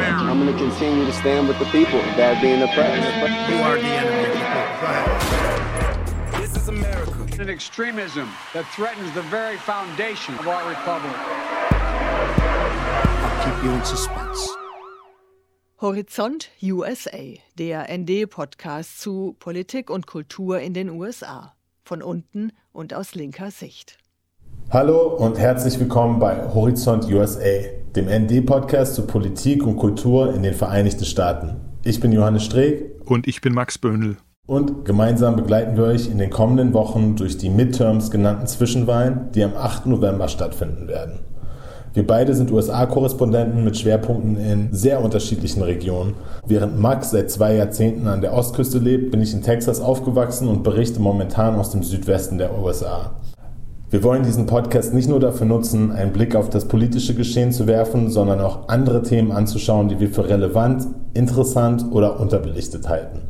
I'm 0.00 0.38
going 0.38 0.52
to 0.52 0.58
continue 0.58 1.04
to 1.06 1.12
stand 1.12 1.48
with 1.48 1.58
the 1.58 1.64
people 1.66 1.98
that 2.16 2.36
are 2.36 2.40
being 2.40 2.62
oppressed. 2.62 3.50
You 3.50 3.56
are 3.56 3.76
the 3.76 3.88
enemy. 3.88 4.28
This 6.40 6.56
is 6.56 6.68
America. 6.68 7.26
An 7.40 7.48
extremism 7.48 8.28
that 8.52 8.64
threatens 8.66 9.12
the 9.12 9.22
very 9.22 9.56
foundation 9.56 10.34
of 10.38 10.46
our 10.46 10.68
republic. 10.68 11.12
I'll 13.24 13.44
keep 13.44 13.64
you 13.64 13.72
in 13.72 13.84
suspense. 13.84 14.48
Horizont 15.80 16.50
USA, 16.62 17.36
der 17.56 17.86
ND-Podcast 17.88 19.00
zu 19.00 19.36
Politik 19.40 19.90
und 19.90 20.06
Kultur 20.06 20.60
in 20.60 20.74
den 20.74 20.90
USA. 20.90 21.54
Von 21.82 22.02
unten 22.02 22.52
und 22.72 22.94
aus 22.94 23.14
linker 23.14 23.50
Sicht. 23.50 23.98
Hallo 24.70 25.14
und 25.16 25.38
herzlich 25.38 25.80
willkommen 25.80 26.18
bei 26.18 26.46
Horizont 26.52 27.10
USA, 27.10 27.40
dem 27.96 28.04
ND-Podcast 28.04 28.96
zu 28.96 29.06
Politik 29.06 29.66
und 29.66 29.76
Kultur 29.76 30.34
in 30.34 30.42
den 30.42 30.52
Vereinigten 30.52 31.06
Staaten. 31.06 31.56
Ich 31.84 32.00
bin 32.00 32.12
Johannes 32.12 32.44
Streeck. 32.44 33.00
Und 33.06 33.26
ich 33.26 33.40
bin 33.40 33.54
Max 33.54 33.78
Böhnl. 33.78 34.18
Und 34.46 34.84
gemeinsam 34.84 35.36
begleiten 35.36 35.78
wir 35.78 35.84
euch 35.84 36.10
in 36.10 36.18
den 36.18 36.28
kommenden 36.28 36.74
Wochen 36.74 37.16
durch 37.16 37.38
die 37.38 37.48
Midterms 37.48 38.10
genannten 38.10 38.46
Zwischenwahlen, 38.46 39.32
die 39.34 39.42
am 39.42 39.54
8. 39.56 39.86
November 39.86 40.28
stattfinden 40.28 40.86
werden. 40.86 41.20
Wir 41.94 42.06
beide 42.06 42.34
sind 42.34 42.52
USA-Korrespondenten 42.52 43.64
mit 43.64 43.78
Schwerpunkten 43.78 44.36
in 44.36 44.68
sehr 44.72 45.02
unterschiedlichen 45.02 45.62
Regionen. 45.62 46.12
Während 46.46 46.78
Max 46.78 47.12
seit 47.12 47.30
zwei 47.30 47.54
Jahrzehnten 47.54 48.06
an 48.06 48.20
der 48.20 48.34
Ostküste 48.34 48.78
lebt, 48.78 49.12
bin 49.12 49.22
ich 49.22 49.32
in 49.32 49.40
Texas 49.40 49.80
aufgewachsen 49.80 50.46
und 50.46 50.62
berichte 50.62 51.00
momentan 51.00 51.54
aus 51.54 51.70
dem 51.70 51.82
Südwesten 51.82 52.36
der 52.36 52.58
USA. 52.58 53.12
Wir 53.90 54.02
wollen 54.02 54.22
diesen 54.22 54.44
Podcast 54.44 54.92
nicht 54.92 55.08
nur 55.08 55.18
dafür 55.18 55.46
nutzen, 55.46 55.92
einen 55.92 56.12
Blick 56.12 56.36
auf 56.36 56.50
das 56.50 56.66
politische 56.66 57.14
Geschehen 57.14 57.52
zu 57.52 57.66
werfen, 57.66 58.10
sondern 58.10 58.38
auch 58.38 58.68
andere 58.68 59.02
Themen 59.02 59.32
anzuschauen, 59.32 59.88
die 59.88 59.98
wir 59.98 60.10
für 60.10 60.28
relevant, 60.28 60.86
interessant 61.14 61.86
oder 61.90 62.20
unterbelichtet 62.20 62.86
halten. 62.86 63.20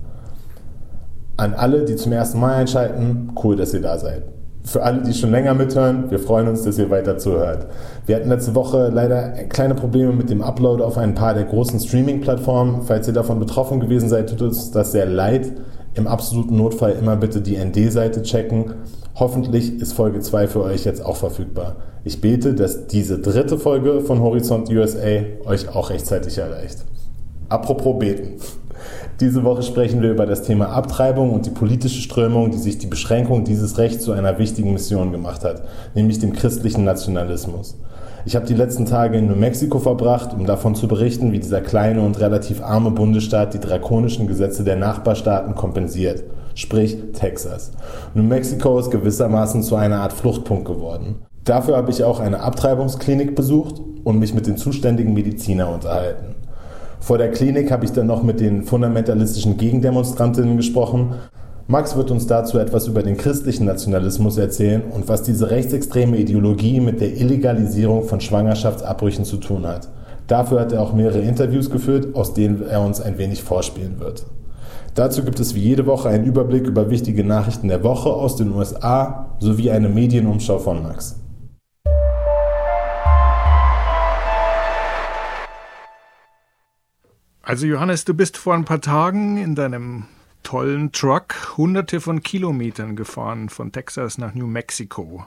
An 1.37 1.55
alle, 1.55 1.85
die 1.85 1.95
zum 1.95 2.11
ersten 2.11 2.41
Mal 2.41 2.55
einschalten, 2.55 3.31
cool, 3.45 3.55
dass 3.55 3.73
ihr 3.73 3.83
da 3.83 3.99
seid. 3.99 4.25
Für 4.65 4.83
alle, 4.83 5.03
die 5.03 5.15
schon 5.15 5.31
länger 5.31 5.55
mithören, 5.55 6.11
wir 6.11 6.19
freuen 6.19 6.49
uns, 6.49 6.65
dass 6.65 6.77
ihr 6.77 6.91
weiter 6.91 7.19
zuhört. 7.19 7.69
Wir 8.07 8.17
hatten 8.17 8.29
letzte 8.29 8.57
Woche 8.57 8.91
leider 8.93 9.29
kleine 9.45 9.77
Probleme 9.77 10.13
mit 10.13 10.29
dem 10.29 10.43
Upload 10.43 10.83
auf 10.83 10.99
ein 10.99 11.15
paar 11.15 11.35
der 11.35 11.45
großen 11.45 11.79
Streaming-Plattformen. 11.79 12.83
Falls 12.83 13.07
ihr 13.07 13.15
davon 13.15 13.39
betroffen 13.39 13.79
gewesen 13.79 14.09
seid, 14.09 14.29
tut 14.29 14.43
uns 14.43 14.73
das 14.73 14.91
sehr 14.91 15.07
leid. 15.07 15.53
Im 15.95 16.09
absoluten 16.09 16.57
Notfall 16.57 16.97
immer 17.01 17.15
bitte 17.15 17.41
die 17.41 17.57
ND-Seite 17.57 18.23
checken. 18.23 18.75
Hoffentlich 19.21 19.81
ist 19.81 19.95
Folge 19.95 20.21
2 20.21 20.47
für 20.47 20.63
euch 20.63 20.85
jetzt 20.85 21.05
auch 21.05 21.17
verfügbar. 21.17 21.75
Ich 22.05 22.21
bete, 22.21 22.55
dass 22.55 22.87
diese 22.87 23.19
dritte 23.19 23.59
Folge 23.59 24.01
von 24.01 24.21
Horizont 24.21 24.71
USA 24.71 25.23
euch 25.45 25.69
auch 25.75 25.91
rechtzeitig 25.91 26.39
erreicht. 26.39 26.85
Apropos 27.49 27.99
beten. 27.99 28.35
Diese 29.19 29.43
Woche 29.43 29.65
sprechen 29.65 30.03
wir 30.03 30.13
über 30.13 30.25
das 30.25 30.43
Thema 30.43 30.69
Abtreibung 30.69 31.33
und 31.33 31.47
die 31.47 31.51
politische 31.51 32.01
Strömung, 32.01 32.53
die 32.53 32.59
sich 32.59 32.79
die 32.79 32.87
Beschränkung 32.87 33.43
dieses 33.43 33.77
Rechts 33.77 34.05
zu 34.05 34.13
einer 34.13 34.39
wichtigen 34.39 34.73
Mission 34.73 35.11
gemacht 35.11 35.43
hat, 35.43 35.65
nämlich 35.97 36.21
dem 36.21 36.33
christlichen 36.33 36.85
Nationalismus. 36.85 37.77
Ich 38.25 38.37
habe 38.37 38.47
die 38.47 38.55
letzten 38.55 38.87
Tage 38.87 39.19
in 39.19 39.27
New 39.27 39.35
Mexico 39.35 39.81
verbracht, 39.81 40.33
um 40.33 40.47
davon 40.47 40.77
zu 40.77 40.87
berichten, 40.87 41.33
wie 41.33 41.41
dieser 41.41 41.61
kleine 41.61 42.03
und 42.03 42.21
relativ 42.21 42.63
arme 42.63 42.93
Bundesstaat 42.93 43.53
die 43.53 43.61
drakonischen 43.61 44.29
Gesetze 44.29 44.63
der 44.63 44.77
Nachbarstaaten 44.77 45.57
kompensiert 45.57 46.23
sprich 46.59 46.99
Texas. 47.13 47.71
New 48.15 48.25
Mexico 48.25 48.79
ist 48.81 48.91
gewissermaßen 48.91 49.63
zu 49.63 49.77
einer 49.77 50.01
Art 50.01 50.13
Fluchtpunkt 50.13 50.65
geworden. 50.65 51.23
Dafür 51.45 51.77
habe 51.77 51.91
ich 51.91 52.03
auch 52.03 52.19
eine 52.19 52.41
Abtreibungsklinik 52.41 53.37
besucht 53.37 53.81
und 54.03 54.19
mich 54.19 54.35
mit 54.35 54.47
den 54.47 54.57
zuständigen 54.57 55.15
Mediziner 55.15 55.73
unterhalten. 55.73 56.35
Vor 56.99 57.17
der 57.17 57.31
Klinik 57.31 57.71
habe 57.71 57.85
ich 57.85 57.93
dann 57.93 58.09
noch 58.09 58.25
mit 58.25 58.41
den 58.41 58.65
fundamentalistischen 58.65 59.57
Gegendemonstrantinnen 59.57 60.57
gesprochen. 60.57 61.15
Max 61.69 61.97
wird 61.97 62.11
uns 62.11 62.27
dazu 62.27 62.59
etwas 62.59 62.89
über 62.89 63.03
den 63.03 63.17
christlichen 63.17 63.65
Nationalismus 63.65 64.37
erzählen 64.37 64.83
und 64.83 65.07
was 65.07 65.23
diese 65.23 65.51
rechtsextreme 65.51 66.17
Ideologie 66.17 66.81
mit 66.81 67.01
der 67.01 67.17
Illegalisierung 67.17 68.03
von 68.03 68.21
Schwangerschaftsabbrüchen 68.21 69.25
zu 69.25 69.37
tun 69.37 69.65
hat. 69.65 69.89
Dafür 70.27 70.61
hat 70.61 70.73
er 70.73 70.83
auch 70.83 70.93
mehrere 70.93 71.21
Interviews 71.21 71.71
geführt, 71.71 72.17
aus 72.17 72.35
denen 72.35 72.67
er 72.69 72.83
uns 72.83 73.01
ein 73.01 73.17
wenig 73.17 73.45
vorspielen 73.45 74.01
wird. 74.01 74.27
Dazu 74.95 75.25
gibt 75.25 75.39
es 75.41 75.55
wie 75.55 75.61
jede 75.61 75.87
Woche 75.87 76.09
einen 76.09 76.25
Überblick 76.25 76.67
über 76.67 76.91
wichtige 76.91 77.25
Nachrichten 77.25 77.69
der 77.69 77.85
Woche 77.85 78.11
aus 78.11 78.37
den 78.37 78.53
USA 78.53 79.37
sowie 79.39 79.71
eine 79.71 79.89
Medienumschau 79.89 80.59
von 80.59 80.83
Max. 80.83 81.21
Also 87.43 87.67
Johannes, 87.67 88.05
du 88.05 88.13
bist 88.13 88.37
vor 88.37 88.53
ein 88.55 88.67
paar 88.67 88.83
Tagen 88.83 89.39
in 89.39 89.55
deinem 89.55 90.05
tollen 90.43 90.93
Truck 90.93 91.57
hunderte 91.57 92.01
von 92.01 92.23
Kilometern 92.23 92.95
gefahren 92.95 93.49
von 93.49 93.73
Texas 93.73 94.19
nach 94.19 94.35
New 94.35 94.47
Mexico. 94.47 95.25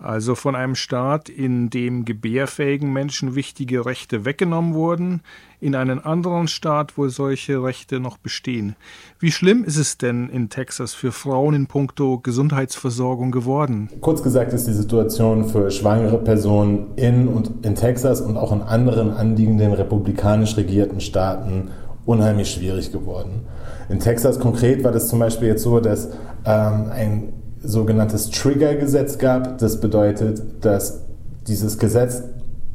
Also 0.00 0.36
von 0.36 0.54
einem 0.54 0.76
Staat, 0.76 1.28
in 1.28 1.70
dem 1.70 2.04
gebärfähigen 2.04 2.92
Menschen 2.92 3.34
wichtige 3.34 3.84
Rechte 3.84 4.24
weggenommen 4.24 4.74
wurden, 4.74 5.22
in 5.60 5.74
einen 5.74 5.98
anderen 5.98 6.46
Staat, 6.46 6.96
wo 6.96 7.08
solche 7.08 7.60
Rechte 7.60 7.98
noch 7.98 8.16
bestehen. 8.16 8.76
Wie 9.18 9.32
schlimm 9.32 9.64
ist 9.64 9.76
es 9.76 9.98
denn 9.98 10.28
in 10.28 10.50
Texas 10.50 10.94
für 10.94 11.10
Frauen 11.10 11.54
in 11.54 11.66
puncto 11.66 12.20
Gesundheitsversorgung 12.20 13.32
geworden? 13.32 13.88
Kurz 14.00 14.22
gesagt 14.22 14.52
ist 14.52 14.68
die 14.68 14.72
Situation 14.72 15.48
für 15.48 15.68
schwangere 15.72 16.18
Personen 16.18 16.94
in 16.94 17.26
und 17.26 17.66
in 17.66 17.74
Texas 17.74 18.20
und 18.20 18.36
auch 18.36 18.52
in 18.52 18.62
anderen 18.62 19.10
anliegenden 19.10 19.72
republikanisch 19.72 20.56
regierten 20.56 21.00
Staaten 21.00 21.72
unheimlich 22.06 22.52
schwierig 22.52 22.92
geworden. 22.92 23.46
In 23.88 23.98
Texas 23.98 24.38
konkret 24.38 24.84
war 24.84 24.92
das 24.92 25.08
zum 25.08 25.18
Beispiel 25.18 25.48
jetzt 25.48 25.64
so, 25.64 25.80
dass 25.80 26.10
ähm, 26.44 26.90
ein 26.92 27.32
sogenanntes 27.62 28.30
Trigger-Gesetz 28.30 29.18
gab. 29.18 29.58
Das 29.58 29.80
bedeutet, 29.80 30.42
dass 30.64 31.02
dieses 31.46 31.78
Gesetz 31.78 32.22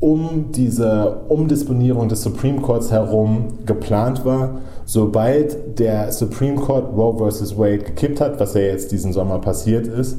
um 0.03 0.51
diese 0.51 1.21
Umdisponierung 1.29 2.09
des 2.09 2.23
Supreme 2.23 2.59
Courts 2.59 2.91
herum 2.91 3.59
geplant 3.65 4.25
war. 4.25 4.59
Sobald 4.83 5.79
der 5.79 6.11
Supreme 6.11 6.55
Court 6.55 6.93
Roe 6.93 7.31
vs. 7.31 7.57
Wade 7.57 7.77
gekippt 7.77 8.19
hat, 8.19 8.37
was 8.37 8.53
ja 8.53 8.61
jetzt 8.61 8.91
diesen 8.91 9.13
Sommer 9.13 9.39
passiert 9.39 9.87
ist, 9.87 10.17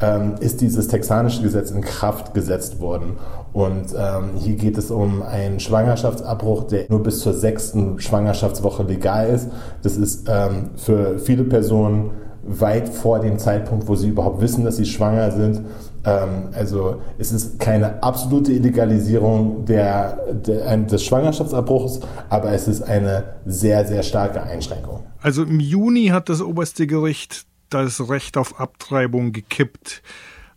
ähm, 0.00 0.34
ist 0.38 0.60
dieses 0.60 0.86
texanische 0.86 1.42
Gesetz 1.42 1.72
in 1.72 1.80
Kraft 1.80 2.32
gesetzt 2.32 2.78
worden. 2.78 3.16
Und 3.52 3.86
ähm, 3.98 4.30
hier 4.36 4.54
geht 4.54 4.78
es 4.78 4.92
um 4.92 5.22
einen 5.22 5.58
Schwangerschaftsabbruch, 5.58 6.64
der 6.68 6.84
nur 6.88 7.02
bis 7.02 7.18
zur 7.18 7.32
sechsten 7.32 7.98
Schwangerschaftswoche 7.98 8.84
legal 8.84 9.30
ist. 9.30 9.48
Das 9.82 9.96
ist 9.96 10.28
ähm, 10.28 10.70
für 10.76 11.18
viele 11.18 11.42
Personen 11.42 12.12
weit 12.46 12.88
vor 12.88 13.20
dem 13.20 13.38
Zeitpunkt, 13.38 13.88
wo 13.88 13.94
sie 13.94 14.08
überhaupt 14.08 14.40
wissen, 14.40 14.64
dass 14.64 14.76
sie 14.76 14.86
schwanger 14.86 15.30
sind. 15.30 15.62
Ähm, 16.04 16.50
also 16.52 17.00
es 17.18 17.32
ist 17.32 17.58
keine 17.58 18.02
absolute 18.02 18.52
Illegalisierung 18.52 19.64
der, 19.64 20.18
der, 20.32 20.76
des 20.76 21.04
Schwangerschaftsabbruchs, 21.04 22.00
aber 22.28 22.52
es 22.52 22.68
ist 22.68 22.82
eine 22.82 23.24
sehr, 23.46 23.86
sehr 23.86 24.02
starke 24.02 24.42
Einschränkung. 24.42 25.04
Also 25.20 25.44
im 25.44 25.60
Juni 25.60 26.06
hat 26.06 26.28
das 26.28 26.42
oberste 26.42 26.86
Gericht 26.86 27.46
das 27.70 28.08
Recht 28.08 28.36
auf 28.36 28.60
Abtreibung 28.60 29.32
gekippt. 29.32 30.02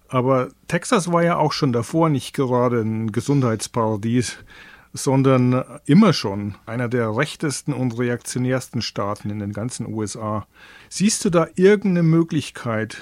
Aber 0.10 0.50
Texas 0.68 1.12
war 1.12 1.24
ja 1.24 1.38
auch 1.38 1.52
schon 1.52 1.74
davor 1.74 2.10
nicht 2.10 2.34
gerade 2.34 2.82
ein 2.82 3.12
Gesundheitsparadies 3.12 4.38
sondern 4.94 5.64
immer 5.86 6.14
schon 6.14 6.56
einer 6.66 6.88
der 6.88 7.16
rechtesten 7.16 7.74
und 7.74 7.98
reaktionärsten 7.98 8.82
Staaten 8.82 9.30
in 9.30 9.40
den 9.40 9.54
ganzen 9.54 9.94
USA. 9.94 10.48
Siehst 10.90 11.24
du 11.26 11.30
da 11.30 11.48
irgendeine 11.56 12.04
Möglichkeit 12.04 12.98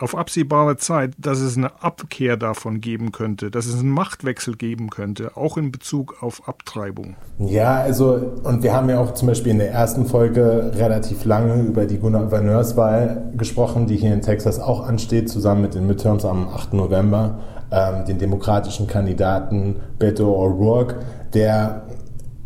auf 0.00 0.16
absehbare 0.16 0.76
Zeit, 0.76 1.12
dass 1.18 1.40
es 1.40 1.56
eine 1.56 1.82
Abkehr 1.82 2.36
davon 2.36 2.80
geben 2.80 3.12
könnte, 3.12 3.50
dass 3.50 3.66
es 3.66 3.80
einen 3.80 3.90
Machtwechsel 3.90 4.56
geben 4.56 4.90
könnte, 4.90 5.36
auch 5.36 5.56
in 5.56 5.72
Bezug 5.72 6.22
auf 6.22 6.48
Abtreibung? 6.48 7.16
Ja, 7.38 7.76
also, 7.76 8.14
und 8.44 8.62
wir 8.62 8.72
haben 8.72 8.88
ja 8.88 9.00
auch 9.00 9.14
zum 9.14 9.28
Beispiel 9.28 9.52
in 9.52 9.58
der 9.58 9.72
ersten 9.72 10.06
Folge 10.06 10.72
relativ 10.74 11.24
lange 11.24 11.62
über 11.62 11.86
die 11.86 11.98
Gouverneurswahl 11.98 13.32
gesprochen, 13.36 13.86
die 13.86 13.96
hier 13.96 14.14
in 14.14 14.22
Texas 14.22 14.60
auch 14.60 14.86
ansteht, 14.86 15.28
zusammen 15.28 15.62
mit 15.62 15.74
den 15.74 15.86
Midterms 15.86 16.24
am 16.24 16.48
8. 16.48 16.74
November 16.74 17.40
ähm, 17.70 18.04
den 18.06 18.18
demokratischen 18.18 18.86
Kandidaten 18.86 19.76
Beto 19.98 20.24
O'Rourke, 20.24 20.94
der 21.34 21.82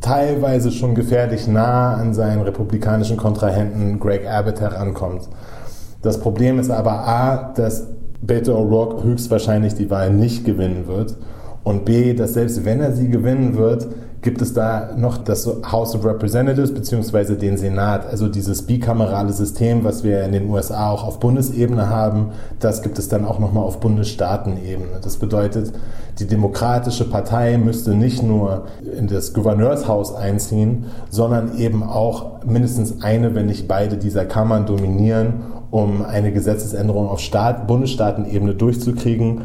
teilweise 0.00 0.72
schon 0.72 0.94
gefährlich 0.94 1.46
nah 1.46 1.94
an 1.94 2.12
seinen 2.12 2.42
republikanischen 2.42 3.16
Kontrahenten 3.16 4.00
Greg 4.00 4.28
Abbott 4.28 4.60
herankommt. 4.60 5.28
Das 6.02 6.19
Problem 6.19 6.58
ist 6.58 6.70
aber 6.70 7.06
A, 7.06 7.52
dass 7.54 7.86
Beto 8.20 8.56
O'Rourke 8.56 9.04
höchstwahrscheinlich 9.04 9.74
die 9.74 9.90
Wahl 9.90 10.12
nicht 10.12 10.44
gewinnen 10.44 10.86
wird 10.86 11.16
und 11.64 11.84
B, 11.84 12.14
dass 12.14 12.34
selbst 12.34 12.64
wenn 12.64 12.80
er 12.80 12.92
sie 12.92 13.08
gewinnen 13.08 13.56
wird, 13.56 13.86
gibt 14.22 14.40
es 14.40 14.54
da 14.54 14.90
noch 14.96 15.19
das 15.19 15.48
House 15.70 15.96
of 15.96 16.04
Representatives 16.04 16.72
beziehungsweise 16.72 17.36
den 17.36 17.56
Senat, 17.56 18.06
also 18.06 18.28
dieses 18.28 18.62
bikamerale 18.62 19.32
System, 19.32 19.82
was 19.82 20.04
wir 20.04 20.22
in 20.22 20.30
den 20.30 20.48
USA 20.48 20.90
auch 20.90 21.04
auf 21.04 21.19
Bundesebene 21.19 21.90
haben, 21.90 22.28
das 22.60 22.82
gibt 22.82 23.00
es 23.00 23.08
dann 23.08 23.24
auch 23.24 23.40
nochmal 23.40 23.64
auf 23.64 23.80
Bundesstaatenebene. 23.80 25.00
Das 25.02 25.16
bedeutet, 25.16 25.72
die 26.20 26.26
Demokratische 26.26 27.04
Partei 27.04 27.58
müsste 27.58 27.94
nicht 27.94 28.22
nur 28.22 28.66
in 28.96 29.08
das 29.08 29.32
Gouverneurshaus 29.32 30.14
einziehen, 30.14 30.84
sondern 31.10 31.58
eben 31.58 31.82
auch 31.82 32.44
mindestens 32.44 33.02
eine, 33.02 33.34
wenn 33.34 33.46
nicht 33.46 33.66
beide 33.66 33.96
dieser 33.96 34.24
Kammern 34.24 34.66
dominieren, 34.66 35.34
um 35.72 36.04
eine 36.04 36.32
Gesetzesänderung 36.32 37.08
auf 37.08 37.19
Staat, 37.19 37.66
Bundesstaatenebene 37.66 38.54
durchzukriegen 38.54 39.40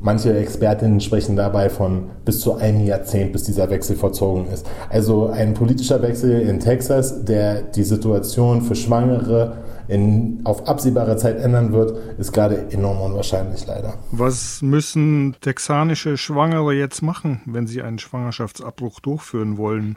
manche 0.00 0.36
Expertinnen 0.36 1.00
sprechen 1.00 1.36
dabei 1.36 1.68
von 1.68 2.10
bis 2.24 2.40
zu 2.40 2.56
einem 2.56 2.84
Jahrzehnt, 2.84 3.32
bis 3.32 3.44
dieser 3.44 3.70
Wechsel 3.70 3.96
vollzogen 3.96 4.46
ist. 4.48 4.66
Also 4.90 5.28
ein 5.28 5.54
politischer 5.54 6.02
Wechsel 6.02 6.40
in 6.40 6.60
Texas, 6.60 7.24
der 7.24 7.62
die 7.62 7.84
Situation 7.84 8.62
für 8.62 8.74
Schwangere 8.74 9.58
in, 9.88 10.40
auf 10.44 10.66
absehbare 10.66 11.16
Zeit 11.16 11.38
ändern 11.38 11.72
wird, 11.72 11.98
ist 12.18 12.32
gerade 12.32 12.70
enorm 12.70 13.00
unwahrscheinlich 13.00 13.66
leider. 13.66 13.94
Was 14.10 14.62
müssen 14.62 15.36
texanische 15.40 16.16
Schwangere 16.16 16.72
jetzt 16.72 17.02
machen, 17.02 17.42
wenn 17.46 17.66
sie 17.66 17.82
einen 17.82 17.98
Schwangerschaftsabbruch 17.98 19.00
durchführen 19.00 19.58
wollen? 19.58 19.96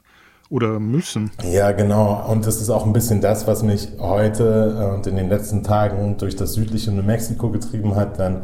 oder 0.50 0.80
müssen. 0.80 1.32
Ja, 1.52 1.72
genau. 1.72 2.26
Und 2.30 2.46
das 2.46 2.62
ist 2.62 2.70
auch 2.70 2.86
ein 2.86 2.94
bisschen 2.94 3.22
das, 3.22 3.48
was 3.48 3.64
mich 3.64 3.90
heute 4.00 4.94
und 4.96 5.06
in 5.08 5.18
den 5.18 5.30
letzten 5.30 5.64
Tagen 5.64 6.16
durch 6.18 6.36
das 6.36 6.54
südliche 6.54 6.92
New 6.92 7.04
Mexico 7.04 7.50
getrieben 7.50 7.96
hat. 7.96 8.20
Dann 8.20 8.44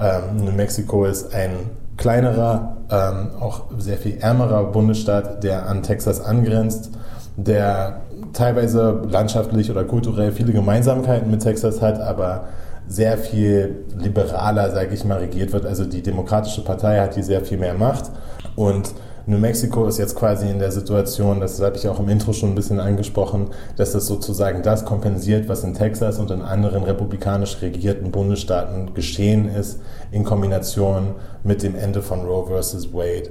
ähm, 0.00 0.44
New 0.44 0.52
Mexico 0.52 1.04
ist 1.04 1.34
ein 1.34 1.70
kleinerer, 1.96 2.76
ähm, 2.90 3.30
auch 3.40 3.64
sehr 3.78 3.96
viel 3.96 4.18
ärmerer 4.18 4.64
Bundesstaat, 4.64 5.44
der 5.44 5.68
an 5.68 5.82
Texas 5.82 6.20
angrenzt, 6.20 6.90
der 7.36 8.00
teilweise 8.32 9.02
landschaftlich 9.08 9.70
oder 9.70 9.84
kulturell 9.84 10.32
viele 10.32 10.52
Gemeinsamkeiten 10.52 11.30
mit 11.30 11.42
Texas 11.42 11.80
hat, 11.80 12.00
aber 12.00 12.44
sehr 12.88 13.16
viel 13.16 13.84
liberaler, 13.96 14.70
sage 14.70 14.94
ich 14.94 15.04
mal, 15.04 15.18
regiert 15.18 15.52
wird. 15.52 15.66
Also 15.66 15.84
die 15.84 16.02
Demokratische 16.02 16.62
Partei 16.62 17.00
hat 17.00 17.14
hier 17.14 17.24
sehr 17.24 17.42
viel 17.42 17.58
mehr 17.58 17.74
Macht 17.74 18.10
und 18.56 18.94
New 19.26 19.38
Mexico 19.38 19.86
ist 19.86 19.98
jetzt 19.98 20.16
quasi 20.16 20.50
in 20.50 20.58
der 20.58 20.72
Situation, 20.72 21.40
das 21.40 21.60
habe 21.60 21.76
ich 21.76 21.86
auch 21.88 22.00
im 22.00 22.08
Intro 22.08 22.32
schon 22.32 22.50
ein 22.50 22.54
bisschen 22.56 22.80
angesprochen, 22.80 23.50
dass 23.76 23.92
das 23.92 24.06
sozusagen 24.06 24.62
das 24.62 24.84
kompensiert, 24.84 25.48
was 25.48 25.62
in 25.62 25.74
Texas 25.74 26.18
und 26.18 26.30
in 26.32 26.42
anderen 26.42 26.82
republikanisch 26.82 27.62
regierten 27.62 28.10
Bundesstaaten 28.10 28.94
geschehen 28.94 29.48
ist, 29.48 29.80
in 30.10 30.24
Kombination 30.24 31.14
mit 31.44 31.62
dem 31.62 31.76
Ende 31.76 32.02
von 32.02 32.24
Roe 32.24 32.46
versus 32.46 32.92
Wade. 32.92 33.30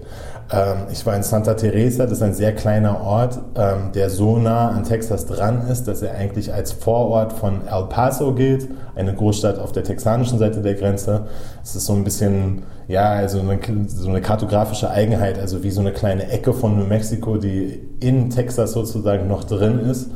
Ähm, 0.52 0.88
ich 0.92 1.06
war 1.06 1.16
in 1.16 1.24
Santa 1.24 1.54
Teresa, 1.54 2.04
das 2.04 2.14
ist 2.14 2.24
ein 2.24 2.34
sehr 2.34 2.54
kleiner 2.54 3.02
Ort, 3.02 3.40
ähm, 3.56 3.92
der 3.94 4.10
so 4.10 4.38
nah 4.38 4.70
an 4.70 4.84
Texas 4.84 5.26
dran 5.26 5.68
ist, 5.70 5.88
dass 5.88 6.02
er 6.02 6.16
eigentlich 6.16 6.54
als 6.54 6.72
Vorort 6.72 7.34
von 7.34 7.68
El 7.68 7.86
Paso 7.86 8.34
gilt, 8.34 8.70
eine 8.96 9.14
Großstadt 9.14 9.60
auf 9.60 9.72
der 9.72 9.84
texanischen 9.84 10.40
Seite 10.40 10.62
der 10.62 10.76
Grenze. 10.76 11.28
Es 11.64 11.76
ist 11.76 11.86
so 11.86 11.94
ein 11.94 12.04
bisschen, 12.04 12.64
ja, 12.88 13.12
also 13.12 13.40
eine, 13.40 13.60
so 13.88 14.10
eine 14.10 14.22
kartografische 14.22 14.90
Eigenheit, 14.90 15.40
also 15.40 15.64
wie 15.64 15.72
so 15.72 15.82
eine 15.82 15.92
kleine 15.92 16.30
Ecke 16.30 16.54
von 16.54 16.78
New 16.78 16.86
Mexico, 16.86 17.38
die 17.38 17.80
in 18.00 18.30
Texas 18.30 18.74
sozusagen 18.74 19.28
noch 19.28 19.44
drin 19.44 19.80
ist. 19.80 20.10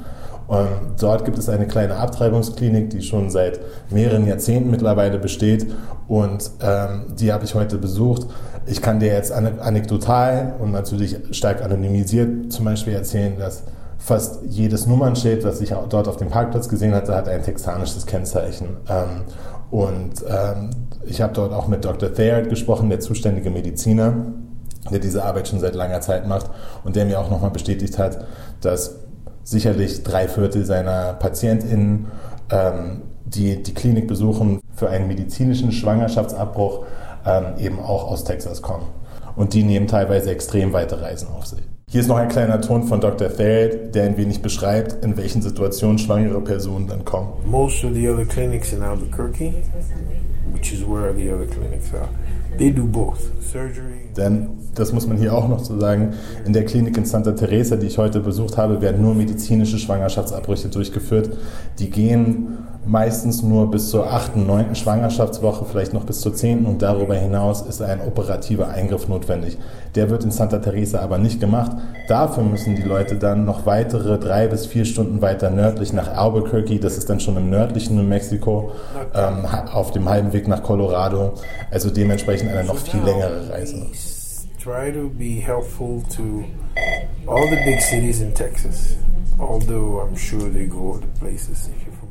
Und 0.48 0.68
dort 1.00 1.26
gibt 1.26 1.38
es 1.40 1.50
eine 1.50 1.66
kleine 1.66 1.96
Abtreibungsklinik, 1.96 2.92
die 2.92 3.02
schon 3.02 3.32
seit 3.32 3.60
mehreren 3.90 4.28
Jahrzehnten 4.28 4.70
mittlerweile 4.70 5.18
besteht. 5.18 5.66
Und 6.08 6.52
ähm, 6.62 7.06
die 7.20 7.34
habe 7.34 7.46
ich 7.46 7.56
heute 7.56 7.78
besucht. 7.78 8.28
Ich 8.68 8.82
kann 8.82 9.00
dir 9.00 9.12
jetzt 9.12 9.32
anekdotal 9.32 10.56
und 10.60 10.72
natürlich 10.72 11.18
stark 11.32 11.64
anonymisiert 11.64 12.52
zum 12.52 12.66
Beispiel 12.66 12.94
erzählen, 12.94 13.38
dass 13.38 13.64
fast 13.98 14.40
jedes 14.48 14.86
Nummernschild, 14.86 15.44
das 15.44 15.62
ich 15.62 15.74
dort 15.90 16.08
auf 16.08 16.18
dem 16.18 16.30
Parkplatz 16.30 16.70
gesehen 16.70 16.94
hatte, 16.94 17.16
hat 17.16 17.28
ein 17.28 17.42
texanisches 17.42 18.06
Kennzeichen. 18.06 18.78
Ähm, 18.88 19.24
und 19.72 20.24
ähm, 20.28 20.70
ich 21.07 21.22
habe 21.22 21.34
dort 21.34 21.54
auch 21.54 21.68
mit 21.68 21.86
Dr. 21.86 22.13
Thayer 22.13 22.42
gesprochen, 22.44 22.90
der 22.90 23.00
zuständige 23.00 23.50
Mediziner, 23.50 24.13
der 24.92 25.00
diese 25.00 25.24
Arbeit 25.24 25.48
schon 25.48 25.60
seit 25.60 25.75
langer 25.75 26.02
Zeit 26.02 26.28
macht 26.28 26.50
und 26.84 26.96
der 26.96 27.06
mir 27.06 27.19
auch 27.19 27.30
nochmal 27.30 27.52
bestätigt 27.52 27.98
hat, 27.98 28.25
dass 28.62 28.98
sicherlich 29.44 30.04
drei 30.04 30.28
Viertel 30.28 30.66
seiner 30.66 31.13
PatientInnen, 31.13 32.07
ähm, 32.52 33.02
die 33.25 33.62
die 33.62 33.74
Klinik 33.74 34.07
besuchen, 34.07 34.60
für 34.75 34.90
einen 34.90 35.07
medizinischen 35.07 35.72
Schwangerschaftsabbruch 35.72 36.86
ähm, 37.25 37.46
eben 37.60 37.80
auch 37.80 38.10
aus 38.10 38.24
Texas 38.24 38.62
kommen. 38.62 38.86
Und 39.36 39.54
die 39.54 39.63
nehmen 39.63 39.88
teilweise 39.88 40.31
extrem 40.31 40.74
weite 40.74 41.01
Reisen 41.01 41.28
auf 41.30 41.46
sich. 41.46 41.62
Hier 41.90 42.01
ist 42.01 42.08
noch 42.08 42.18
ein 42.18 42.30
kleiner 42.30 42.62
Ton 42.62 42.84
von 42.84 43.00
Dr. 43.00 43.30
Thayer, 43.30 43.69
der 43.69 44.06
ein 44.06 44.18
wenig 44.18 44.42
beschreibt, 44.42 45.04
in 45.06 45.18
welchen 45.18 45.42
Situationen 45.42 46.00
schwangere 46.00 46.42
Personen 46.42 46.88
dann 46.88 47.06
kommen. 47.06 47.30
Most 47.46 47.84
of 47.84 47.94
the 47.94 48.10
other 48.10 48.25
clinics 48.25 48.74
in 48.74 48.81
Albuquerque, 48.81 49.54
which 50.66 50.74
is 50.74 50.84
where 50.84 51.14
the 51.14 51.32
other 51.32 51.46
clinics 51.46 51.94
are, 51.94 52.10
they 52.58 52.72
do 52.72 52.86
both 52.86 53.20
surgery. 53.44 54.10
Denn 54.18 54.50
das 54.74 54.92
muss 54.94 55.06
man 55.06 55.18
hier 55.18 55.34
auch 55.34 55.48
noch 55.48 55.64
so 55.64 55.80
sagen, 55.80 56.14
in 56.46 56.54
der 56.54 56.66
Klinik 56.66 56.98
in 56.98 57.06
Santa 57.06 57.34
Teresa, 57.34 57.76
die 57.76 57.86
ich 57.86 57.98
heute 57.98 58.20
besucht 58.20 58.58
habe, 58.58 58.82
werden 58.82 59.02
nur 59.02 59.14
medizinische 59.14 59.78
Schwangerschaftsabbrüche 59.78 60.70
durchgeführt. 60.70 61.38
Die 61.78 61.90
gehen 61.90 62.58
meistens 62.86 63.42
nur 63.42 63.72
bis 63.72 63.90
zur 63.90 64.12
achten, 64.12 64.46
neunten 64.46 64.76
Schwangerschaftswoche, 64.76 65.66
vielleicht 65.66 65.94
noch 65.94 66.04
bis 66.04 66.22
zur 66.22 66.36
zehnten 66.36 66.66
und 66.66 66.82
darüber 66.82 67.16
hinaus 67.16 67.62
ist 67.62 67.82
ein 67.82 68.02
operativer 68.02 68.70
Eingriff 68.70 69.08
notwendig. 69.08 69.58
Der 69.96 70.10
wird 70.10 70.24
in 70.24 70.32
Santa 70.32 70.60
Teresa 70.60 71.00
aber 71.00 71.18
nicht 71.18 71.40
gemacht. 71.40 71.72
Dafür 72.08 72.44
müssen 72.44 72.76
die 72.76 72.84
Leute 72.84 73.16
dann 73.16 73.46
noch 73.46 73.66
weitere 73.66 74.20
drei 74.20 74.48
bis 74.48 74.66
vier 74.66 74.86
Stunden 74.86 75.22
weiter 75.22 75.50
nördlich 75.50 75.94
nach 75.94 76.16
Albuquerque, 76.16 76.80
das 76.80 76.98
ist 76.98 77.10
dann 77.10 77.20
schon 77.20 77.38
im 77.38 77.50
nördlichen 77.50 77.96
New 77.96 78.04
Mexico, 78.04 78.72
ähm, 79.14 79.46
auf 79.74 79.92
dem 79.92 80.08
halben 80.08 80.34
Weg 80.34 80.48
nach 80.48 80.62
Colorado. 80.62 81.34
Also 81.72 81.90
dementsprechend 81.90 82.52
eine 82.52 82.66
noch 82.66 82.78
viel 82.78 83.02
längere 83.02 83.50
Reise. 83.50 83.86
Try 84.64 84.92
to 84.92 85.10
be 85.10 85.42
helpful 85.46 86.02
to 86.16 86.44
all 87.28 87.48
the 87.50 87.58
big 87.66 87.80
cities 87.82 88.22
in 88.22 88.34
Texas, 88.34 88.96
although 89.40 90.02
I'm 90.02 90.18
sure 90.18 90.50
they 90.50 90.66
go 90.66 90.98
to 90.98 91.08
places 91.20 91.70
if 91.70 91.86
from 92.00 92.05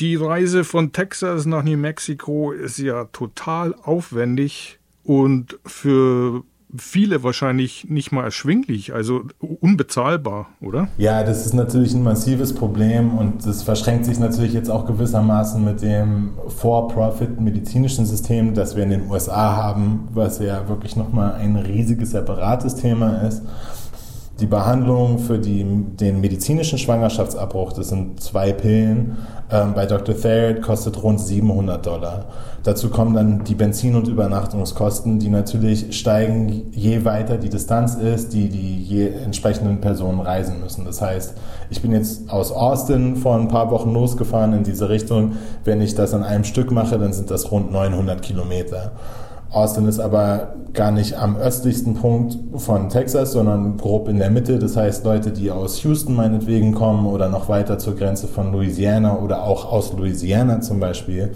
die 0.00 0.16
Reise 0.16 0.64
von 0.64 0.92
Texas 0.92 1.46
nach 1.46 1.62
New 1.64 1.76
Mexico 1.76 2.52
ist 2.52 2.78
ja 2.78 3.04
total 3.06 3.74
aufwendig 3.82 4.78
und 5.04 5.58
für 5.64 6.42
viele 6.76 7.22
wahrscheinlich 7.22 7.86
nicht 7.88 8.12
mal 8.12 8.24
erschwinglich, 8.24 8.92
also 8.92 9.22
unbezahlbar, 9.38 10.50
oder? 10.60 10.88
Ja, 10.98 11.24
das 11.24 11.46
ist 11.46 11.54
natürlich 11.54 11.94
ein 11.94 12.02
massives 12.02 12.54
Problem 12.54 13.16
und 13.16 13.46
das 13.46 13.62
verschränkt 13.62 14.04
sich 14.04 14.18
natürlich 14.18 14.52
jetzt 14.52 14.70
auch 14.70 14.86
gewissermaßen 14.86 15.64
mit 15.64 15.80
dem 15.80 16.32
For-Profit-medizinischen 16.48 18.04
System, 18.04 18.52
das 18.54 18.76
wir 18.76 18.84
in 18.84 18.90
den 18.90 19.10
USA 19.10 19.56
haben, 19.56 20.08
was 20.12 20.40
ja 20.40 20.68
wirklich 20.68 20.94
nochmal 20.94 21.34
ein 21.34 21.56
riesiges 21.56 22.10
separates 22.10 22.74
Thema 22.76 23.22
ist. 23.26 23.42
Die 24.40 24.46
Behandlung 24.46 25.18
für 25.18 25.38
die, 25.40 25.64
den 25.64 26.20
medizinischen 26.20 26.78
Schwangerschaftsabbruch, 26.78 27.72
das 27.72 27.88
sind 27.88 28.20
zwei 28.22 28.52
Pillen, 28.52 29.16
ähm, 29.50 29.74
bei 29.74 29.84
Dr. 29.84 30.16
Thayer 30.16 30.54
kostet 30.60 31.02
rund 31.02 31.20
700 31.20 31.84
Dollar. 31.84 32.26
Dazu 32.62 32.88
kommen 32.88 33.14
dann 33.14 33.42
die 33.42 33.56
Benzin- 33.56 33.96
und 33.96 34.06
Übernachtungskosten, 34.06 35.18
die 35.18 35.28
natürlich 35.28 35.98
steigen, 35.98 36.70
je 36.70 37.04
weiter 37.04 37.36
die 37.36 37.48
Distanz 37.48 37.96
ist, 37.96 38.32
die 38.32 38.48
die 38.48 38.80
je 38.82 39.08
entsprechenden 39.08 39.80
Personen 39.80 40.20
reisen 40.20 40.60
müssen. 40.60 40.84
Das 40.84 41.02
heißt, 41.02 41.34
ich 41.70 41.82
bin 41.82 41.90
jetzt 41.90 42.30
aus 42.30 42.52
Austin 42.52 43.16
vor 43.16 43.34
ein 43.34 43.48
paar 43.48 43.72
Wochen 43.72 43.92
losgefahren 43.92 44.52
in 44.52 44.62
diese 44.62 44.88
Richtung. 44.88 45.32
Wenn 45.64 45.80
ich 45.80 45.96
das 45.96 46.14
an 46.14 46.22
einem 46.22 46.44
Stück 46.44 46.70
mache, 46.70 46.96
dann 46.96 47.12
sind 47.12 47.30
das 47.32 47.50
rund 47.50 47.72
900 47.72 48.22
Kilometer. 48.22 48.92
Austin 49.50 49.88
ist 49.88 49.98
aber 49.98 50.54
gar 50.74 50.90
nicht 50.90 51.14
am 51.18 51.36
östlichsten 51.36 51.94
Punkt 51.94 52.36
von 52.56 52.90
Texas, 52.90 53.32
sondern 53.32 53.78
grob 53.78 54.08
in 54.08 54.18
der 54.18 54.30
Mitte. 54.30 54.58
Das 54.58 54.76
heißt, 54.76 55.04
Leute, 55.04 55.30
die 55.30 55.50
aus 55.50 55.82
Houston 55.82 56.14
meinetwegen 56.14 56.74
kommen 56.74 57.06
oder 57.06 57.28
noch 57.28 57.48
weiter 57.48 57.78
zur 57.78 57.96
Grenze 57.96 58.26
von 58.26 58.52
Louisiana 58.52 59.18
oder 59.18 59.44
auch 59.44 59.72
aus 59.72 59.92
Louisiana 59.94 60.60
zum 60.60 60.80
Beispiel, 60.80 61.32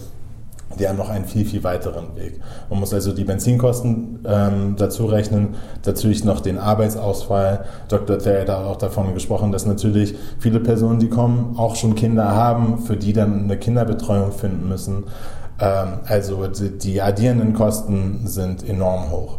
die 0.78 0.88
haben 0.88 0.96
noch 0.96 1.08
einen 1.08 1.24
viel, 1.24 1.44
viel 1.44 1.64
weiteren 1.64 2.16
Weg. 2.16 2.40
Man 2.70 2.80
muss 2.80 2.94
also 2.94 3.12
die 3.12 3.24
Benzinkosten 3.24 4.20
ähm, 4.26 4.74
dazu 4.76 5.06
rechnen, 5.06 5.54
natürlich 5.84 6.24
noch 6.24 6.40
den 6.40 6.58
Arbeitsausfall. 6.58 7.64
Dr. 7.88 8.18
Thayer 8.18 8.42
hat 8.42 8.50
auch 8.50 8.76
davon 8.76 9.14
gesprochen, 9.14 9.52
dass 9.52 9.66
natürlich 9.66 10.14
viele 10.38 10.60
Personen, 10.60 10.98
die 10.98 11.08
kommen, 11.08 11.56
auch 11.58 11.76
schon 11.76 11.94
Kinder 11.94 12.34
haben, 12.34 12.78
für 12.78 12.96
die 12.96 13.12
dann 13.12 13.44
eine 13.44 13.58
Kinderbetreuung 13.58 14.32
finden 14.32 14.68
müssen. 14.68 15.04
Ähm, 15.62 16.00
also 16.06 16.46
die 16.48 17.00
addierenden 17.00 17.54
Kosten 17.54 18.26
sind 18.26 18.68
enorm 18.68 19.10
hoch. 19.10 19.38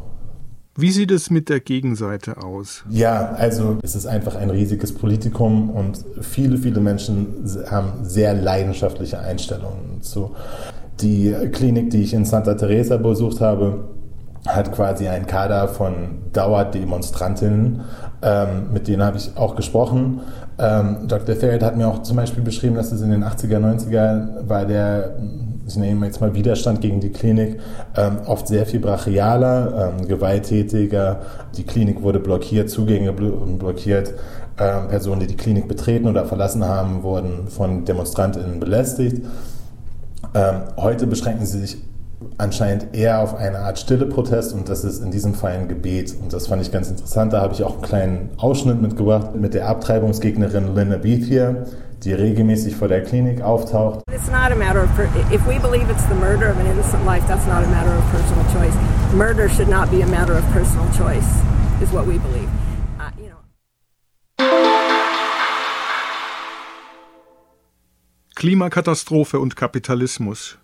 Wie 0.75 0.89
sieht 0.89 1.11
es 1.11 1.29
mit 1.29 1.49
der 1.49 1.59
Gegenseite 1.59 2.37
aus? 2.37 2.83
Ja, 2.89 3.33
also 3.33 3.77
es 3.83 3.93
ist 3.93 4.07
einfach 4.07 4.35
ein 4.35 4.49
riesiges 4.49 4.93
Politikum 4.93 5.69
und 5.69 6.03
viele, 6.21 6.57
viele 6.57 6.79
Menschen 6.79 7.45
haben 7.69 8.03
sehr 8.03 8.33
leidenschaftliche 8.33 9.19
Einstellungen 9.19 10.01
zu. 10.01 10.31
Die 10.99 11.31
Klinik, 11.51 11.91
die 11.91 12.01
ich 12.01 12.13
in 12.13 12.25
Santa 12.25 12.55
Teresa 12.55 12.97
besucht 12.97 13.39
habe, 13.39 13.83
hat 14.47 14.71
quasi 14.71 15.07
einen 15.07 15.27
Kader 15.27 15.67
von 15.67 16.23
Dauerdemonstrantinnen, 16.33 17.81
ähm, 18.21 18.73
mit 18.73 18.87
denen 18.87 19.03
habe 19.03 19.17
ich 19.17 19.37
auch 19.37 19.55
gesprochen. 19.55 20.21
Ähm, 20.57 21.07
Dr. 21.07 21.37
Therriot 21.37 21.63
hat 21.63 21.77
mir 21.77 21.87
auch 21.87 22.03
zum 22.03 22.17
Beispiel 22.17 22.43
beschrieben, 22.43 22.75
dass 22.75 22.91
es 22.91 23.01
in 23.01 23.11
den 23.11 23.23
80er, 23.23 23.59
90er 23.59 24.49
war 24.49 24.65
der, 24.65 25.17
ich 25.65 25.75
nehme 25.77 26.05
jetzt 26.05 26.19
mal 26.21 26.33
Widerstand 26.33 26.81
gegen 26.81 26.99
die 26.99 27.11
Klinik, 27.11 27.59
ähm, 27.95 28.17
oft 28.25 28.47
sehr 28.47 28.65
viel 28.65 28.79
brachialer, 28.79 29.93
ähm, 29.99 30.07
gewalttätiger. 30.07 31.21
Die 31.55 31.63
Klinik 31.63 32.01
wurde 32.01 32.19
blockiert, 32.19 32.69
Zugänge 32.69 33.13
blockiert. 33.13 34.13
Ähm, 34.59 34.87
Personen, 34.87 35.21
die 35.21 35.27
die 35.27 35.37
Klinik 35.37 35.67
betreten 35.67 36.07
oder 36.07 36.25
verlassen 36.25 36.63
haben, 36.63 37.01
wurden 37.01 37.47
von 37.47 37.85
DemonstrantInnen 37.85 38.59
belästigt. 38.59 39.25
Ähm, 40.35 40.55
heute 40.77 41.07
beschränken 41.07 41.45
sie 41.47 41.59
sich 41.59 41.77
anscheinend 42.37 42.95
eher 42.95 43.19
auf 43.19 43.35
eine 43.35 43.59
Art 43.59 43.79
stille 43.79 44.05
Protest 44.05 44.53
und 44.53 44.69
das 44.69 44.83
ist 44.83 45.01
in 45.01 45.11
diesem 45.11 45.33
Fall 45.33 45.53
ein 45.53 45.67
Gebet. 45.67 46.15
Und 46.21 46.33
das 46.33 46.47
fand 46.47 46.61
ich 46.61 46.71
ganz 46.71 46.89
interessant. 46.89 47.33
Da 47.33 47.41
habe 47.41 47.53
ich 47.53 47.63
auch 47.63 47.73
einen 47.73 47.81
kleinen 47.81 48.29
Ausschnitt 48.37 48.81
mitgebracht 48.81 49.35
mit 49.35 49.53
der 49.53 49.67
Abtreibungsgegnerin 49.67 50.75
Linda 50.75 50.97
Beathier, 50.97 51.65
die 52.05 52.13
regelmäßig 52.13 52.75
vor 52.75 52.87
der 52.87 53.03
Klinik 53.03 53.41
auftaucht. 53.41 54.01
It's 54.11 54.29
not 54.29 54.51
a 54.51 54.55
matter 54.55 54.83
of 54.83 54.89
if 55.31 55.45
we 55.47 55.59
believe 55.59 55.89
it's 55.89 56.05
the 56.07 56.15
murder 56.15 56.49
of 56.49 56.57
an 56.59 56.65
innocent 56.65 57.05
life, 57.05 57.25
that's 57.27 57.47
not 57.47 57.63
a 57.63 57.67
matter 57.67 57.91
of 57.91 58.03
personal 58.11 58.45
choice. 58.53 58.75
Murder 59.13 59.49
should 59.49 59.69
not 59.69 59.89
be 59.89 60.01
a 60.01 60.07
matter 60.07 60.33
of 60.33 60.43
personal 60.51 60.87
choice, 60.93 61.27
is 61.81 61.91
what 61.91 62.05
we 62.05 62.17
believe. 62.19 62.49
Uh, 62.99 63.09
you 63.17 63.29
know. 63.29 63.39
Klimakatastrophe 68.35 69.39
und 69.39 69.55
Kapitalismus. 69.55 70.57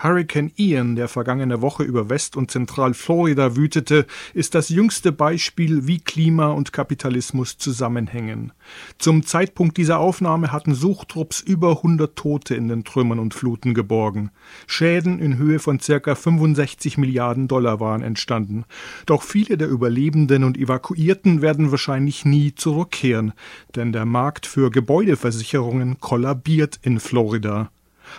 Hurricane 0.00 0.52
Ian, 0.56 0.94
der 0.94 1.08
vergangene 1.08 1.60
Woche 1.60 1.82
über 1.82 2.08
West- 2.08 2.36
und 2.36 2.52
Zentralflorida 2.52 3.56
wütete, 3.56 4.06
ist 4.32 4.54
das 4.54 4.68
jüngste 4.68 5.10
Beispiel, 5.10 5.88
wie 5.88 5.98
Klima 5.98 6.48
und 6.48 6.72
Kapitalismus 6.72 7.58
zusammenhängen. 7.58 8.52
Zum 8.98 9.26
Zeitpunkt 9.26 9.76
dieser 9.76 9.98
Aufnahme 9.98 10.52
hatten 10.52 10.74
Suchtrupps 10.74 11.40
über 11.40 11.78
100 11.78 12.14
Tote 12.14 12.54
in 12.54 12.68
den 12.68 12.84
Trümmern 12.84 13.18
und 13.18 13.34
Fluten 13.34 13.74
geborgen. 13.74 14.30
Schäden 14.68 15.18
in 15.18 15.36
Höhe 15.36 15.58
von 15.58 15.80
circa 15.80 16.14
65 16.14 16.96
Milliarden 16.96 17.48
Dollar 17.48 17.80
waren 17.80 18.02
entstanden. 18.02 18.66
Doch 19.04 19.24
viele 19.24 19.56
der 19.56 19.68
Überlebenden 19.68 20.44
und 20.44 20.56
Evakuierten 20.56 21.42
werden 21.42 21.72
wahrscheinlich 21.72 22.24
nie 22.24 22.54
zurückkehren, 22.54 23.32
denn 23.74 23.92
der 23.92 24.04
Markt 24.04 24.46
für 24.46 24.70
Gebäudeversicherungen 24.70 25.98
kollabiert 25.98 26.78
in 26.82 27.00
Florida. 27.00 27.70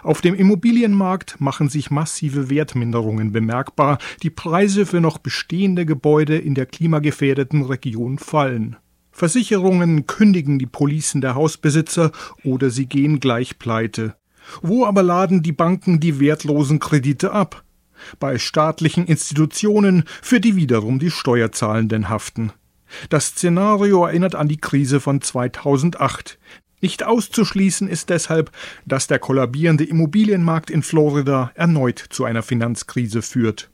Auf 0.03 0.21
dem 0.21 0.35
Immobilienmarkt 0.35 1.39
machen 1.39 1.69
sich 1.69 1.91
massive 1.91 2.49
Wertminderungen 2.49 3.31
bemerkbar, 3.31 3.97
die 4.23 4.29
Preise 4.29 4.85
für 4.85 5.01
noch 5.01 5.17
bestehende 5.17 5.85
Gebäude 5.85 6.37
in 6.37 6.55
der 6.55 6.65
klimagefährdeten 6.65 7.63
Region 7.63 8.17
fallen. 8.17 8.77
Versicherungen 9.11 10.07
kündigen 10.07 10.59
die 10.59 10.65
Policen 10.65 11.21
der 11.21 11.35
Hausbesitzer 11.35 12.11
oder 12.43 12.69
sie 12.69 12.85
gehen 12.85 13.19
gleich 13.19 13.59
pleite. 13.59 14.15
Wo 14.61 14.85
aber 14.85 15.03
laden 15.03 15.43
die 15.43 15.51
Banken 15.51 15.99
die 15.99 16.19
wertlosen 16.19 16.79
Kredite 16.79 17.31
ab? 17.31 17.63
Bei 18.19 18.37
staatlichen 18.37 19.05
Institutionen, 19.05 20.03
für 20.21 20.39
die 20.39 20.55
wiederum 20.55 20.99
die 20.99 21.11
Steuerzahlenden 21.11 22.09
haften. 22.09 22.53
Das 23.09 23.27
Szenario 23.27 24.05
erinnert 24.05 24.35
an 24.35 24.47
die 24.47 24.57
Krise 24.57 24.99
von 24.99 25.21
2008. 25.21 26.39
Nicht 26.81 27.05
auszuschließen 27.05 27.87
ist 27.87 28.09
deshalb, 28.09 28.51
dass 28.85 29.07
der 29.07 29.19
kollabierende 29.19 29.83
Immobilienmarkt 29.83 30.69
in 30.69 30.81
Florida 30.81 31.51
erneut 31.55 31.99
zu 32.09 32.25
einer 32.25 32.43
Finanzkrise 32.43 33.21
führt. 33.21 33.69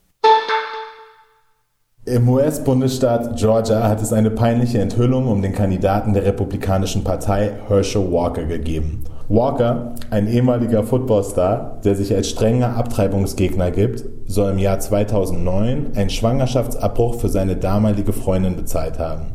Im 2.08 2.30
US-Bundesstaat 2.30 3.36
Georgia 3.36 3.88
hat 3.88 4.00
es 4.00 4.14
eine 4.14 4.30
peinliche 4.30 4.80
Enthüllung 4.80 5.28
um 5.28 5.42
den 5.42 5.54
Kandidaten 5.54 6.14
der 6.14 6.24
Republikanischen 6.24 7.04
Partei 7.04 7.54
Herschel 7.68 8.12
Walker 8.12 8.46
gegeben. 8.46 9.04
Walker, 9.28 9.96
ein 10.12 10.28
ehemaliger 10.28 10.84
Footballstar, 10.84 11.82
der 11.84 11.96
sich 11.96 12.14
als 12.14 12.30
strenger 12.30 12.76
Abtreibungsgegner 12.78 13.72
gibt, 13.72 14.04
soll 14.28 14.52
im 14.52 14.60
Jahr 14.60 14.80
2009 14.80 15.94
einen 15.96 16.10
Schwangerschaftsabbruch 16.12 17.20
für 17.20 17.30
seine 17.30 17.56
damalige 17.56 18.14
Freundin 18.14 18.56
bezahlt 18.56 19.00
haben. 19.00 19.35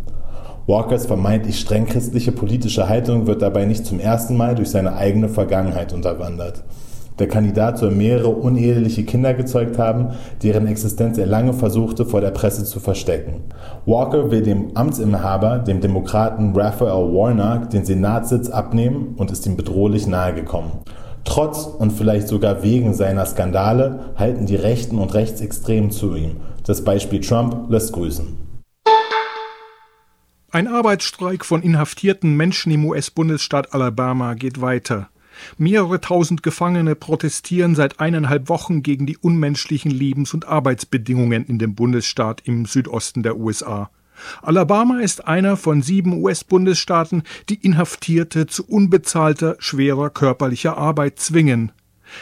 Walkers 0.71 1.07
vermeintlich 1.07 1.59
streng 1.59 1.87
christliche 1.87 2.31
politische 2.31 2.89
Haltung 2.89 3.27
wird 3.27 3.43
dabei 3.43 3.65
nicht 3.65 3.85
zum 3.85 3.99
ersten 3.99 4.37
Mal 4.37 4.55
durch 4.55 4.71
seine 4.71 4.95
eigene 4.95 5.29
Vergangenheit 5.29 5.93
unterwandert. 5.93 6.63
Der 7.19 7.27
Kandidat 7.27 7.79
soll 7.79 7.91
mehrere 7.91 8.29
uneheliche 8.29 9.03
Kinder 9.03 9.35
gezeugt 9.35 9.79
haben, 9.79 10.11
deren 10.45 10.69
Existenz 10.69 11.19
er 11.19 11.27
lange 11.27 11.55
versuchte 11.55 12.07
vor 12.07 12.21
der 12.21 12.31
Presse 12.31 12.65
zu 12.65 12.79
verstecken. 12.79 13.41
Walker 13.85 14.31
will 14.31 14.43
dem 14.43 14.77
Amtsinhaber, 14.77 15.59
dem 15.59 15.81
Demokraten 15.81 16.53
Raphael 16.55 17.13
Warnock, 17.13 17.71
den 17.71 17.85
Senatssitz 17.85 18.49
abnehmen 18.49 19.17
und 19.17 19.33
ist 19.33 19.47
ihm 19.47 19.57
bedrohlich 19.57 20.07
nahegekommen. 20.07 20.71
Trotz 21.25 21.65
und 21.67 21.93
vielleicht 21.93 22.29
sogar 22.29 22.63
wegen 22.63 22.95
seiner 22.95 23.27
Skandale 23.27 23.99
halten 24.15 24.47
die 24.47 24.55
Rechten 24.55 24.99
und 24.99 25.15
Rechtsextremen 25.15 25.91
zu 25.91 26.15
ihm. 26.15 26.37
Das 26.65 26.85
Beispiel 26.85 27.21
Trump 27.21 27.69
lässt 27.71 27.93
grüßen. 27.93 28.50
Ein 30.53 30.67
Arbeitsstreik 30.67 31.45
von 31.45 31.63
inhaftierten 31.63 32.37
Menschen 32.37 32.73
im 32.73 32.85
US-Bundesstaat 32.85 33.73
Alabama 33.73 34.35
geht 34.35 34.61
weiter. 34.61 35.09
Mehrere 35.59 36.01
tausend 36.01 36.43
Gefangene 36.43 36.97
protestieren 36.97 37.77
seit 37.77 38.01
eineinhalb 38.01 38.49
Wochen 38.49 38.83
gegen 38.83 39.07
die 39.07 39.17
unmenschlichen 39.17 39.93
Lebens- 39.93 40.35
und 40.35 40.49
Arbeitsbedingungen 40.49 41.45
in 41.45 41.61
dem 41.61 41.77
Bundesstaat 41.77 42.43
im 42.47 42.67
Südosten 42.67 43.23
der 43.23 43.37
USA. 43.37 43.91
Alabama 44.43 44.99
ist 44.99 45.29
einer 45.29 45.57
von 45.57 45.83
sieben 45.83 46.21
US-Bundesstaaten, 46.21 47.23
die 47.49 47.65
Inhaftierte 47.65 48.49
zu 48.49 48.67
unbezahlter, 48.67 49.55
schwerer 49.61 50.11
körperlicher 50.11 50.77
Arbeit 50.77 51.21
zwingen. 51.21 51.71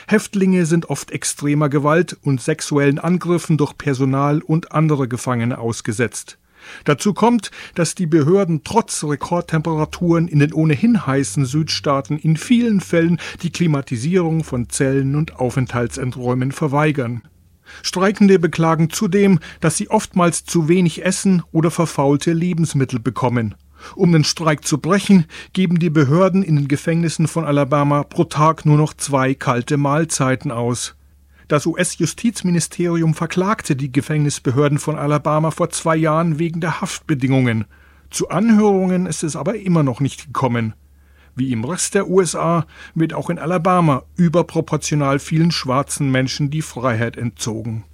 Häftlinge 0.06 0.66
sind 0.66 0.90
oft 0.90 1.12
extremer 1.12 1.70
Gewalt 1.70 2.18
und 2.20 2.42
sexuellen 2.42 2.98
Angriffen 2.98 3.56
durch 3.56 3.78
Personal 3.78 4.42
und 4.42 4.72
andere 4.72 5.08
Gefangene 5.08 5.56
ausgesetzt. 5.56 6.36
Dazu 6.84 7.14
kommt, 7.14 7.50
dass 7.74 7.94
die 7.94 8.06
Behörden 8.06 8.62
trotz 8.64 9.04
Rekordtemperaturen 9.04 10.28
in 10.28 10.38
den 10.38 10.52
ohnehin 10.52 11.06
heißen 11.06 11.44
Südstaaten 11.44 12.18
in 12.18 12.36
vielen 12.36 12.80
Fällen 12.80 13.18
die 13.42 13.50
Klimatisierung 13.50 14.44
von 14.44 14.68
Zellen 14.68 15.16
und 15.16 15.36
Aufenthaltsenträumen 15.36 16.52
verweigern. 16.52 17.22
Streikende 17.82 18.38
beklagen 18.38 18.90
zudem, 18.90 19.40
dass 19.60 19.76
sie 19.76 19.90
oftmals 19.90 20.44
zu 20.44 20.68
wenig 20.68 21.04
Essen 21.04 21.42
oder 21.52 21.70
verfaulte 21.70 22.32
Lebensmittel 22.32 22.98
bekommen. 22.98 23.54
Um 23.94 24.12
den 24.12 24.24
Streik 24.24 24.66
zu 24.66 24.78
brechen, 24.78 25.26
geben 25.52 25.78
die 25.78 25.90
Behörden 25.90 26.42
in 26.42 26.56
den 26.56 26.68
Gefängnissen 26.68 27.28
von 27.28 27.44
Alabama 27.44 28.02
pro 28.02 28.24
Tag 28.24 28.66
nur 28.66 28.76
noch 28.76 28.94
zwei 28.94 29.34
kalte 29.34 29.76
Mahlzeiten 29.76 30.50
aus. 30.50 30.96
Das 31.48 31.64
US-Justizministerium 31.64 33.14
verklagte 33.14 33.74
die 33.74 33.90
Gefängnisbehörden 33.90 34.78
von 34.78 34.98
Alabama 34.98 35.50
vor 35.50 35.70
zwei 35.70 35.96
Jahren 35.96 36.38
wegen 36.38 36.60
der 36.60 36.82
Haftbedingungen. 36.82 37.64
Zu 38.10 38.28
Anhörungen 38.28 39.06
ist 39.06 39.22
es 39.22 39.34
aber 39.34 39.56
immer 39.56 39.82
noch 39.82 40.00
nicht 40.00 40.26
gekommen. 40.26 40.74
Wie 41.34 41.50
im 41.52 41.64
Rest 41.64 41.94
der 41.94 42.10
USA 42.10 42.66
wird 42.94 43.14
auch 43.14 43.30
in 43.30 43.38
Alabama 43.38 44.02
überproportional 44.16 45.18
vielen 45.18 45.50
schwarzen 45.50 46.10
Menschen 46.10 46.50
die 46.50 46.60
Freiheit 46.62 47.16
entzogen. 47.16 47.84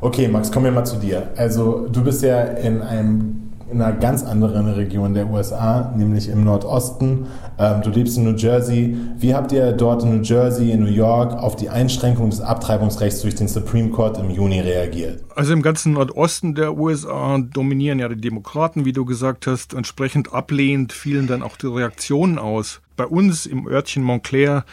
Okay, 0.00 0.26
Max, 0.26 0.50
kommen 0.50 0.64
wir 0.64 0.72
mal 0.72 0.84
zu 0.84 0.96
dir. 0.96 1.30
Also, 1.36 1.86
du 1.86 2.02
bist 2.02 2.22
ja 2.22 2.42
in 2.42 2.82
einem 2.82 3.43
in 3.74 3.82
einer 3.82 3.96
ganz 3.96 4.22
anderen 4.22 4.68
Region 4.68 5.14
der 5.14 5.28
USA, 5.28 5.92
nämlich 5.96 6.28
im 6.28 6.44
Nordosten. 6.44 7.26
Ähm, 7.58 7.82
du 7.82 7.90
lebst 7.90 8.16
in 8.16 8.24
New 8.24 8.36
Jersey. 8.36 8.96
Wie 9.18 9.34
habt 9.34 9.50
ihr 9.50 9.72
dort 9.72 10.04
in 10.04 10.16
New 10.16 10.22
Jersey, 10.22 10.70
in 10.70 10.80
New 10.80 10.90
York 10.90 11.32
auf 11.32 11.56
die 11.56 11.68
Einschränkung 11.68 12.30
des 12.30 12.40
Abtreibungsrechts 12.40 13.22
durch 13.22 13.34
den 13.34 13.48
Supreme 13.48 13.90
Court 13.90 14.18
im 14.18 14.30
Juni 14.30 14.60
reagiert? 14.60 15.24
Also 15.34 15.52
im 15.52 15.62
ganzen 15.62 15.94
Nordosten 15.94 16.54
der 16.54 16.76
USA 16.76 17.38
dominieren 17.38 17.98
ja 17.98 18.08
die 18.08 18.20
Demokraten, 18.20 18.84
wie 18.84 18.92
du 18.92 19.04
gesagt 19.04 19.48
hast. 19.48 19.74
Entsprechend 19.74 20.32
ablehnend 20.32 20.92
fielen 20.92 21.26
dann 21.26 21.42
auch 21.42 21.56
die 21.56 21.66
Reaktionen 21.66 22.38
aus. 22.38 22.80
Bei 22.96 23.06
uns 23.06 23.44
im 23.44 23.66
Örtchen 23.66 24.04
Montclair 24.04 24.64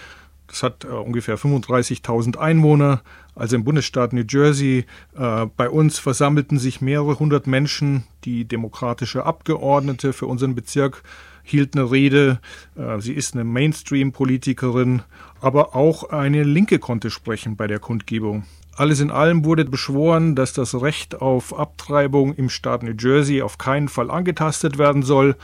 das 0.52 0.64
hat 0.64 0.84
äh, 0.84 0.88
ungefähr 0.88 1.38
35.000 1.38 2.38
Einwohner. 2.38 3.02
Also 3.36 3.56
im 3.56 3.64
Bundesstaat 3.64 4.14
New 4.14 4.24
Jersey. 4.28 4.86
Äh, 5.18 5.46
bei 5.56 5.70
uns 5.70 6.00
versammelten 6.00 6.58
sich 6.58 6.82
mehrere 6.82 7.20
hundert 7.20 7.48
Menschen. 7.48 8.04
Die 8.24 8.46
demokratische 8.46 9.26
Abgeordnete 9.26 10.14
für 10.14 10.28
unseren 10.28 10.56
Bezirk 10.56 11.04
hielt 11.44 11.76
eine 11.76 11.92
Rede. 11.92 12.40
Äh, 12.76 13.00
sie 13.00 13.14
ist 13.14 13.34
eine 13.34 13.44
Mainstream-Politikerin, 13.44 15.02
aber 15.40 15.76
auch 15.76 16.10
eine 16.10 16.44
Linke 16.44 16.80
konnte 16.80 17.10
sprechen 17.10 17.56
bei 17.56 17.68
der 17.68 17.80
Kundgebung. 17.80 18.44
Alles 18.76 19.00
in 19.00 19.12
allem 19.12 19.44
wurde 19.44 19.66
beschworen, 19.66 20.36
dass 20.36 20.54
das 20.54 20.82
Recht 20.82 21.22
auf 21.22 21.58
Abtreibung 21.58 22.34
im 22.36 22.50
Staat 22.50 22.84
New 22.84 22.94
Jersey 22.98 23.42
auf 23.42 23.58
keinen 23.58 23.90
Fall 23.90 24.10
angetastet 24.10 24.78
werden 24.78 25.04
soll. 25.04 25.36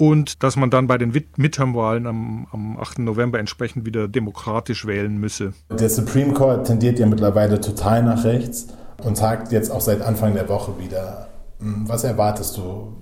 Und 0.00 0.42
dass 0.42 0.56
man 0.56 0.70
dann 0.70 0.86
bei 0.86 0.96
den 0.96 1.12
Midterm-Wahlen 1.36 2.06
am, 2.06 2.46
am 2.52 2.78
8. 2.78 3.00
November 3.00 3.38
entsprechend 3.38 3.84
wieder 3.84 4.08
demokratisch 4.08 4.86
wählen 4.86 5.18
müsse. 5.18 5.52
Der 5.68 5.90
Supreme 5.90 6.32
Court 6.32 6.66
tendiert 6.66 6.98
ja 6.98 7.04
mittlerweile 7.04 7.60
total 7.60 8.02
nach 8.02 8.24
rechts 8.24 8.68
und 9.04 9.18
sagt 9.18 9.52
jetzt 9.52 9.70
auch 9.70 9.82
seit 9.82 10.00
Anfang 10.00 10.32
der 10.32 10.48
Woche 10.48 10.78
wieder, 10.78 11.28
hm, 11.58 11.86
was 11.86 12.04
erwartest 12.04 12.56
du? 12.56 12.96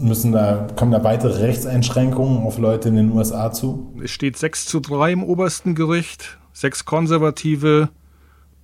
Müssen 0.00 0.32
da, 0.32 0.66
kommen 0.76 0.92
da 0.92 1.02
weitere 1.02 1.40
Rechtseinschränkungen 1.40 2.42
auf 2.42 2.58
Leute 2.58 2.90
in 2.90 2.96
den 2.96 3.12
USA 3.12 3.50
zu? 3.50 3.94
Es 4.04 4.10
steht 4.10 4.36
6 4.36 4.66
zu 4.66 4.80
3 4.80 5.12
im 5.12 5.24
obersten 5.24 5.74
Gericht, 5.74 6.38
sechs 6.52 6.84
konservative, 6.84 7.88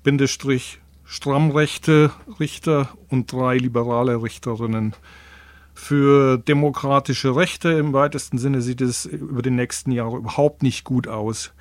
Bindestrich, 0.03 0.81
strammrechte 1.05 2.11
Richter 2.39 2.91
und 3.09 3.33
drei 3.33 3.57
liberale 3.57 4.23
Richterinnen 4.23 4.95
für 5.81 6.37
demokratische 6.37 7.35
Rechte 7.35 7.71
im 7.71 7.93
weitesten 7.93 8.39
Sinne 8.39 8.61
sieht 8.61 8.81
es 8.81 9.07
über 9.07 9.43
die 9.43 9.51
nächsten 9.51 9.91
Jahre 9.91 10.19
überhaupt 10.19 10.63
nicht 10.63 10.85
gut 10.85 11.09
aus. 11.09 11.53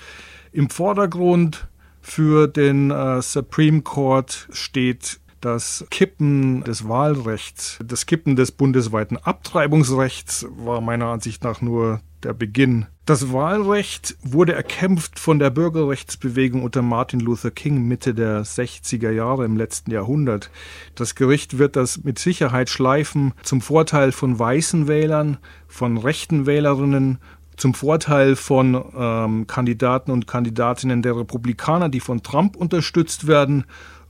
Im 0.52 0.70
Vordergrund 0.70 1.68
für 2.02 2.48
den 2.48 2.92
äh, 2.92 3.22
Supreme 3.22 3.82
Court 3.82 4.48
steht 4.52 5.20
das 5.40 5.86
Kippen 5.90 6.64
des 6.66 6.88
Wahlrechts, 6.88 7.80
das 7.84 8.06
Kippen 8.06 8.36
des 8.36 8.52
bundesweiten 8.52 9.18
Abtreibungsrechts 9.18 10.46
war 10.58 10.82
meiner 10.82 11.08
Ansicht 11.08 11.44
nach 11.44 11.62
nur 11.62 12.02
der 12.24 12.34
Beginn. 12.34 12.88
Das 13.06 13.34
Wahlrecht 13.34 14.16
wurde 14.22 14.54
erkämpft 14.54 15.18
von 15.20 15.40
der 15.40 15.50
Bürgerrechtsbewegung 15.50 16.64
unter 16.64 16.82
Martin 16.82 17.20
Luther 17.20 17.52
King 17.52 17.88
Mitte 17.88 18.14
der 18.14 18.44
60er 18.44 19.10
Jahre 19.10 19.46
im 19.46 19.58
letzten 19.58 19.92
Jahrhundert. 19.92 20.52
Das 20.96 21.16
Gericht 21.16 21.58
wird 21.58 21.76
das 21.76 22.04
mit 22.04 22.20
Sicherheit 22.20 22.70
schleifen 22.70 23.34
zum 23.42 23.62
Vorteil 23.62 24.12
von 24.12 24.38
weißen 24.38 24.88
Wählern, 24.88 25.38
von 25.68 25.98
rechten 25.98 26.46
Wählerinnen, 26.46 27.18
zum 27.58 27.74
Vorteil 27.74 28.36
von 28.36 28.84
ähm, 28.96 29.48
Kandidaten 29.48 30.12
und 30.12 30.28
Kandidatinnen 30.28 31.02
der 31.02 31.18
Republikaner, 31.18 31.90
die 31.90 32.00
von 32.00 32.24
Trump 32.24 32.56
unterstützt 32.56 33.28
werden 33.28 33.66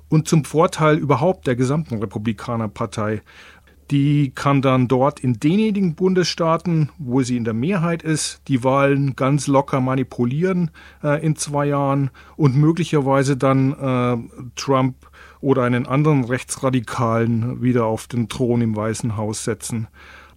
und 0.09 0.27
zum 0.27 0.43
Vorteil 0.43 0.97
überhaupt 0.97 1.47
der 1.47 1.55
gesamten 1.55 1.99
Republikanerpartei. 1.99 3.21
Die 3.91 4.31
kann 4.35 4.61
dann 4.61 4.87
dort 4.87 5.19
in 5.19 5.39
denjenigen 5.39 5.95
Bundesstaaten, 5.95 6.89
wo 6.99 7.23
sie 7.23 7.37
in 7.37 7.43
der 7.43 7.55
Mehrheit 7.55 8.03
ist, 8.03 8.41
die 8.47 8.63
Wahlen 8.63 9.15
ganz 9.15 9.47
locker 9.47 9.81
manipulieren 9.81 10.69
äh, 11.03 11.25
in 11.25 11.35
zwei 11.35 11.65
Jahren 11.67 12.11
und 12.35 12.55
möglicherweise 12.55 13.35
dann 13.35 13.73
äh, 13.73 14.17
Trump 14.55 14.95
oder 15.41 15.63
einen 15.63 15.87
anderen 15.87 16.23
Rechtsradikalen 16.23 17.63
wieder 17.63 17.85
auf 17.85 18.07
den 18.07 18.29
Thron 18.29 18.61
im 18.61 18.75
Weißen 18.75 19.17
Haus 19.17 19.43
setzen. 19.43 19.87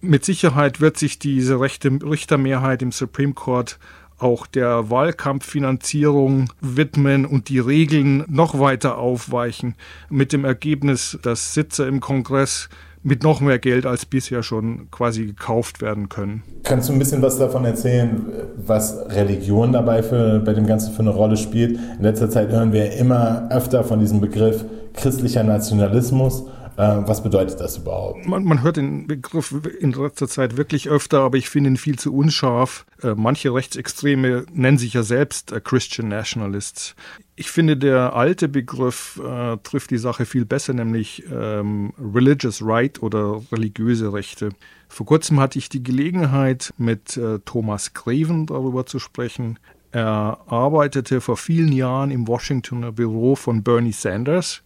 Mit 0.01 0.25
Sicherheit 0.25 0.81
wird 0.81 0.97
sich 0.97 1.19
diese 1.19 1.59
rechte 1.59 1.89
Richtermehrheit 2.03 2.81
im 2.81 2.91
Supreme 2.91 3.33
Court 3.33 3.79
auch 4.17 4.47
der 4.47 4.89
Wahlkampffinanzierung 4.89 6.51
widmen 6.61 7.25
und 7.25 7.49
die 7.49 7.59
Regeln 7.59 8.23
noch 8.27 8.57
weiter 8.59 8.97
aufweichen, 8.97 9.75
mit 10.09 10.33
dem 10.33 10.45
Ergebnis, 10.45 11.19
dass 11.21 11.53
Sitze 11.53 11.85
im 11.85 11.99
Kongress 11.99 12.69
mit 13.03 13.23
noch 13.23 13.41
mehr 13.41 13.59
Geld 13.59 13.85
als 13.85 14.05
bisher 14.05 14.43
schon 14.43 14.89
quasi 14.89 15.25
gekauft 15.25 15.81
werden 15.81 16.09
können. 16.09 16.43
Kannst 16.63 16.89
du 16.89 16.93
ein 16.93 16.99
bisschen 16.99 17.21
was 17.21 17.37
davon 17.37 17.65
erzählen, 17.65 18.25
was 18.65 18.97
Religion 19.09 19.73
dabei 19.73 20.01
für, 20.01 20.39
bei 20.39 20.53
dem 20.53 20.65
Ganzen 20.65 20.93
für 20.93 21.01
eine 21.01 21.09
Rolle 21.09 21.37
spielt? 21.37 21.77
In 21.97 22.03
letzter 22.03 22.29
Zeit 22.29 22.49
hören 22.49 22.71
wir 22.71 22.93
immer 22.93 23.49
öfter 23.51 23.83
von 23.83 23.99
diesem 23.99 24.21
Begriff 24.21 24.63
christlicher 24.93 25.43
Nationalismus 25.43 26.45
was 26.75 27.23
bedeutet 27.23 27.59
das 27.59 27.77
überhaupt? 27.77 28.25
Man, 28.25 28.43
man, 28.43 28.63
hört 28.63 28.77
den 28.77 29.07
Begriff 29.07 29.53
in 29.79 29.91
letzter 29.91 30.27
Zeit 30.27 30.57
wirklich 30.57 30.89
öfter, 30.89 31.21
aber 31.21 31.37
ich 31.37 31.49
finde 31.49 31.71
ihn 31.71 31.77
viel 31.77 31.99
zu 31.99 32.13
unscharf. 32.13 32.85
Äh, 33.01 33.13
manche 33.15 33.53
Rechtsextreme 33.53 34.45
nennen 34.51 34.77
sich 34.77 34.93
ja 34.93 35.03
selbst 35.03 35.51
äh, 35.51 35.59
Christian 35.59 36.07
Nationalists. 36.07 36.95
Ich 37.35 37.51
finde, 37.51 37.77
der 37.77 38.15
alte 38.15 38.47
Begriff 38.47 39.19
äh, 39.23 39.57
trifft 39.57 39.91
die 39.91 39.97
Sache 39.97 40.25
viel 40.25 40.45
besser, 40.45 40.73
nämlich 40.73 41.23
ähm, 41.31 41.93
Religious 42.13 42.61
Right 42.63 43.01
oder 43.01 43.41
religiöse 43.51 44.13
Rechte. 44.13 44.49
Vor 44.87 45.05
kurzem 45.05 45.39
hatte 45.39 45.57
ich 45.57 45.69
die 45.69 45.83
Gelegenheit, 45.83 46.73
mit 46.77 47.17
äh, 47.17 47.39
Thomas 47.45 47.93
Greven 47.93 48.45
darüber 48.45 48.85
zu 48.85 48.99
sprechen. 48.99 49.57
Er 49.91 50.39
arbeitete 50.47 51.21
vor 51.21 51.37
vielen 51.37 51.71
Jahren 51.71 52.09
im 52.09 52.27
Washingtoner 52.27 52.91
Büro 52.91 53.35
von 53.35 53.63
Bernie 53.63 53.91
Sanders 53.91 54.63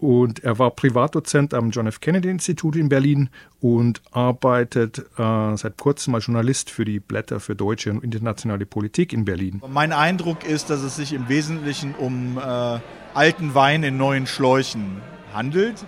und 0.00 0.42
er 0.42 0.58
war 0.58 0.70
Privatdozent 0.70 1.52
am 1.52 1.70
John 1.70 1.86
F. 1.86 2.00
Kennedy 2.00 2.30
Institut 2.30 2.74
in 2.74 2.88
Berlin 2.88 3.28
und 3.60 4.00
arbeitet 4.12 4.98
äh, 5.18 5.56
seit 5.56 5.76
kurzem 5.76 6.14
als 6.14 6.26
Journalist 6.26 6.70
für 6.70 6.86
die 6.86 7.00
Blätter 7.00 7.38
für 7.38 7.54
deutsche 7.54 7.90
und 7.90 8.02
internationale 8.02 8.64
Politik 8.64 9.12
in 9.12 9.26
Berlin. 9.26 9.60
Mein 9.68 9.92
Eindruck 9.92 10.44
ist, 10.44 10.70
dass 10.70 10.80
es 10.82 10.96
sich 10.96 11.12
im 11.12 11.28
Wesentlichen 11.28 11.94
um 11.94 12.38
äh, 12.38 12.78
alten 13.12 13.54
Wein 13.54 13.82
in 13.82 13.98
neuen 13.98 14.26
Schläuchen 14.26 15.02
handelt. 15.34 15.84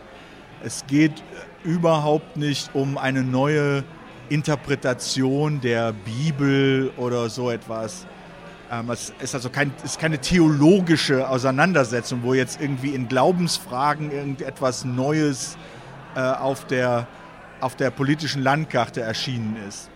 Es 0.63 0.87
geht 0.87 1.23
überhaupt 1.65 2.37
nicht 2.37 2.75
um 2.75 2.99
eine 2.99 3.23
neue 3.23 3.83
Interpretation 4.29 5.61
der 5.61 5.93
Bibel 5.93 6.91
oder 6.99 7.31
so 7.31 7.51
etwas. 7.51 8.07
Ähm, 8.73 8.89
es 8.89 9.13
ist 9.21 9.35
also 9.35 9.51
kein, 9.51 9.71
ist 9.85 10.01
keine 10.01 10.19
theologische 10.19 11.29
Auseinandersetzung, 11.29 12.23
wo 12.23 12.33
jetzt 12.33 12.59
irgendwie 12.59 12.95
in 12.95 13.07
Glaubensfragen 13.07 14.11
irgendetwas 14.11 14.87
Neues 14.87 15.59
äh, 16.15 16.21
auf, 16.21 16.67
der, 16.67 17.07
auf 17.61 17.77
der 17.77 17.91
politischen 17.91 18.43
Landkarte 18.43 19.03
erschienen 19.03 19.59
ist. 19.69 19.91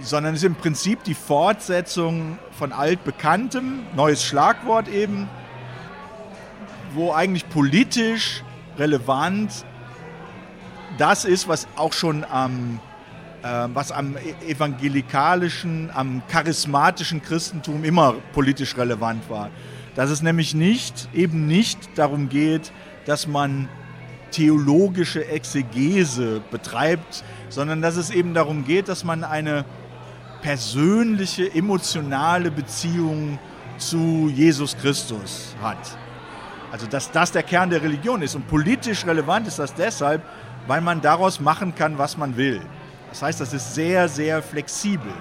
Sondern 0.00 0.32
es 0.32 0.40
ist 0.40 0.46
im 0.46 0.54
Prinzip 0.54 1.04
die 1.04 1.12
Fortsetzung 1.12 2.38
von 2.50 2.72
altbekanntem, 2.72 3.80
neues 3.94 4.24
Schlagwort 4.24 4.88
eben, 4.88 5.28
wo 6.94 7.12
eigentlich 7.12 7.46
politisch 7.50 8.42
relevant 8.78 9.66
das 10.96 11.26
ist, 11.26 11.46
was 11.46 11.68
auch 11.76 11.92
schon 11.92 12.24
am 12.24 12.52
ähm, 12.52 12.80
was 13.44 13.92
am 13.92 14.16
e-, 14.16 14.50
evangelikalischen, 14.50 15.90
am 15.92 16.22
charismatischen 16.28 17.22
Christentum 17.22 17.84
immer 17.84 18.14
politisch 18.32 18.76
relevant 18.76 19.28
war. 19.28 19.50
Dass 19.94 20.10
es 20.10 20.22
nämlich 20.22 20.54
nicht, 20.54 21.08
eben 21.12 21.46
nicht 21.46 21.78
darum 21.96 22.28
geht, 22.28 22.72
dass 23.04 23.26
man 23.26 23.68
theologische 24.30 25.26
Exegese 25.28 26.40
betreibt, 26.50 27.22
sondern 27.50 27.82
dass 27.82 27.96
es 27.96 28.10
eben 28.10 28.34
darum 28.34 28.64
geht, 28.64 28.88
dass 28.88 29.04
man 29.04 29.22
eine 29.22 29.64
persönliche, 30.42 31.54
emotionale 31.54 32.50
Beziehung 32.50 33.38
zu 33.78 34.32
Jesus 34.34 34.76
Christus 34.76 35.54
hat. 35.62 35.78
Also 36.72 36.86
dass 36.86 37.10
das 37.12 37.30
der 37.30 37.42
Kern 37.42 37.70
der 37.70 37.82
Religion 37.82 38.22
ist. 38.22 38.34
Und 38.34 38.48
politisch 38.48 39.06
relevant 39.06 39.46
ist 39.46 39.58
das 39.58 39.74
deshalb, 39.74 40.22
weil 40.66 40.80
man 40.80 41.00
daraus 41.00 41.40
machen 41.40 41.74
kann, 41.74 41.98
was 41.98 42.16
man 42.16 42.36
will. 42.36 42.60
Das 43.14 43.22
heißt, 43.22 43.40
das 43.42 43.52
ist 43.52 43.76
sehr, 43.76 44.08
sehr 44.08 44.42
flexibel. 44.42 45.12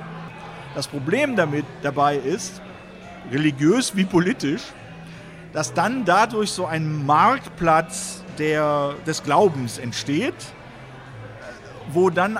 Das 0.73 0.87
Problem 0.87 1.35
damit 1.35 1.63
dabei 1.83 2.15
ist, 2.15 2.59
religiös 3.31 3.95
wie 3.95 4.03
politisch, 4.03 4.63
dass 5.53 5.75
dann 5.75 6.03
dadurch 6.03 6.49
so 6.49 6.65
ein 6.65 7.05
Marktplatz 7.05 8.23
der, 8.39 8.95
des 9.05 9.21
Glaubens 9.21 9.77
entsteht, 9.77 10.33
wo 11.91 12.09
dann 12.09 12.39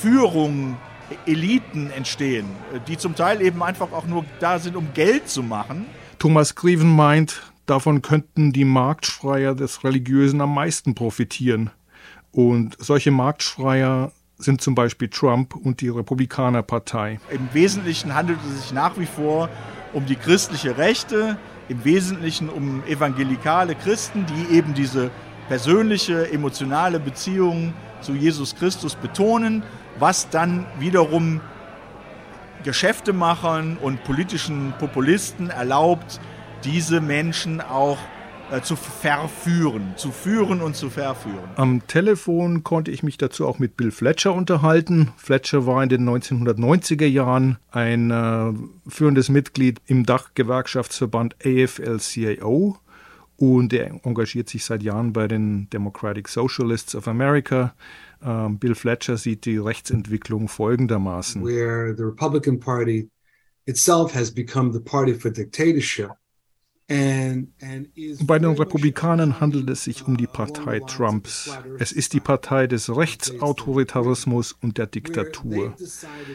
Führungen, 0.00 0.76
Eliten 1.24 1.92
entstehen, 1.92 2.48
die 2.88 2.98
zum 2.98 3.14
Teil 3.14 3.42
eben 3.42 3.62
einfach 3.62 3.92
auch 3.92 4.06
nur 4.06 4.24
da 4.40 4.58
sind, 4.58 4.74
um 4.74 4.88
Geld 4.92 5.28
zu 5.28 5.44
machen. 5.44 5.86
Thomas 6.18 6.56
Grieven 6.56 6.90
meint, 6.96 7.42
davon 7.66 8.02
könnten 8.02 8.52
die 8.52 8.64
Marktschreier 8.64 9.54
des 9.54 9.84
Religiösen 9.84 10.40
am 10.40 10.52
meisten 10.52 10.96
profitieren. 10.96 11.70
Und 12.32 12.74
solche 12.80 13.12
Marktschreier 13.12 14.10
sind 14.38 14.60
zum 14.60 14.74
Beispiel 14.74 15.08
Trump 15.08 15.54
und 15.54 15.80
die 15.80 15.88
Republikanerpartei. 15.88 17.18
Im 17.30 17.48
Wesentlichen 17.52 18.14
handelt 18.14 18.38
es 18.48 18.62
sich 18.62 18.72
nach 18.72 18.98
wie 18.98 19.06
vor 19.06 19.48
um 19.92 20.06
die 20.06 20.16
christliche 20.16 20.76
Rechte, 20.76 21.38
im 21.68 21.84
Wesentlichen 21.84 22.48
um 22.48 22.82
evangelikale 22.86 23.74
Christen, 23.74 24.26
die 24.26 24.56
eben 24.56 24.74
diese 24.74 25.10
persönliche, 25.48 26.30
emotionale 26.30 26.98
Beziehung 26.98 27.72
zu 28.00 28.12
Jesus 28.12 28.54
Christus 28.56 28.96
betonen, 28.96 29.62
was 29.98 30.28
dann 30.28 30.66
wiederum 30.78 31.40
Geschäftemachern 32.64 33.76
und 33.80 34.02
politischen 34.04 34.74
Populisten 34.78 35.50
erlaubt, 35.50 36.20
diese 36.64 37.00
Menschen 37.00 37.60
auch 37.60 37.98
äh, 38.50 38.60
zu 38.62 38.76
verführen, 38.76 39.94
zu 39.96 40.10
führen 40.10 40.60
und 40.60 40.76
zu 40.76 40.90
verführen. 40.90 41.48
Am 41.56 41.86
Telefon 41.86 42.64
konnte 42.64 42.90
ich 42.90 43.02
mich 43.02 43.16
dazu 43.18 43.46
auch 43.46 43.58
mit 43.58 43.76
Bill 43.76 43.90
Fletcher 43.90 44.34
unterhalten. 44.34 45.12
Fletcher 45.16 45.66
war 45.66 45.82
in 45.82 45.88
den 45.88 46.08
1990er 46.08 47.06
Jahren 47.06 47.58
ein 47.70 48.10
äh, 48.10 48.52
führendes 48.88 49.28
Mitglied 49.28 49.80
im 49.86 50.06
Dachgewerkschaftsverband 50.06 51.36
AFL-CIO 51.44 52.78
und 53.36 53.72
er 53.72 54.00
engagiert 54.04 54.48
sich 54.48 54.64
seit 54.64 54.82
Jahren 54.82 55.12
bei 55.12 55.26
den 55.26 55.68
Democratic 55.70 56.28
Socialists 56.28 56.94
of 56.94 57.08
America 57.08 57.74
Ähm, 58.24 58.58
Bill 58.58 58.74
Fletcher 58.74 59.16
sieht 59.16 59.44
die 59.44 59.58
Rechtsentwicklung 59.58 60.48
folgendermaßen. 60.48 61.44
Where 61.44 61.94
the 61.94 62.04
Republican 62.04 62.58
Party 62.58 63.10
itself 63.66 64.14
has 64.14 64.30
become 64.30 64.72
the 64.72 64.80
party 64.80 65.14
for 65.14 65.30
dictatorship. 65.30 66.10
Bei 66.86 68.38
den 68.38 68.50
Republikanern 68.50 69.40
handelt 69.40 69.70
es 69.70 69.84
sich 69.84 70.06
um 70.06 70.18
die 70.18 70.26
Partei 70.26 70.80
Trumps. 70.80 71.50
Es 71.78 71.92
ist 71.92 72.12
die 72.12 72.20
Partei 72.20 72.66
des 72.66 72.94
Rechtsautoritarismus 72.94 74.52
und 74.52 74.76
der 74.76 74.86
Diktatur. 74.86 75.74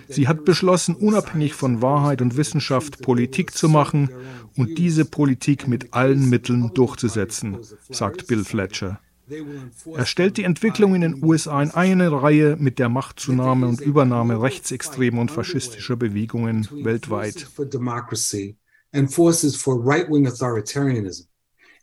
Sie 0.08 0.28
hat 0.28 0.46
beschlossen, 0.46 0.96
unabhängig 0.96 1.54
von 1.54 1.84
Wahrheit 1.84 2.24
und 2.24 2.36
Wissenschaft 2.36 3.04
Politik 3.04 3.54
zu 3.54 3.70
machen 3.70 4.10
und 4.58 4.80
diese 4.80 5.06
Politik 5.06 5.68
mit 5.68 5.94
allen 5.94 6.30
Mitteln 6.30 6.72
durchzusetzen, 6.74 7.60
sagt 7.90 8.26
Bill 8.26 8.44
Fletcher. 8.44 9.00
Er 9.94 10.08
stellt 10.08 10.38
die 10.38 10.44
Entwicklung 10.44 10.96
in 10.96 11.02
den 11.02 11.24
USA 11.24 11.62
in 11.62 11.70
eine 11.70 12.12
Reihe 12.12 12.56
mit 12.58 12.80
der 12.80 12.90
Machtzunahme 12.90 13.68
und 13.68 13.80
Übernahme 13.80 14.42
rechtsextremer 14.42 15.22
und 15.22 15.30
faschistischer 15.30 15.96
Bewegungen 15.96 16.68
weltweit 16.72 17.48
and 18.94 19.14
forces 19.14 19.56
for 19.56 19.80
right-wing 19.80 20.28
authoritarianism. 20.28 21.28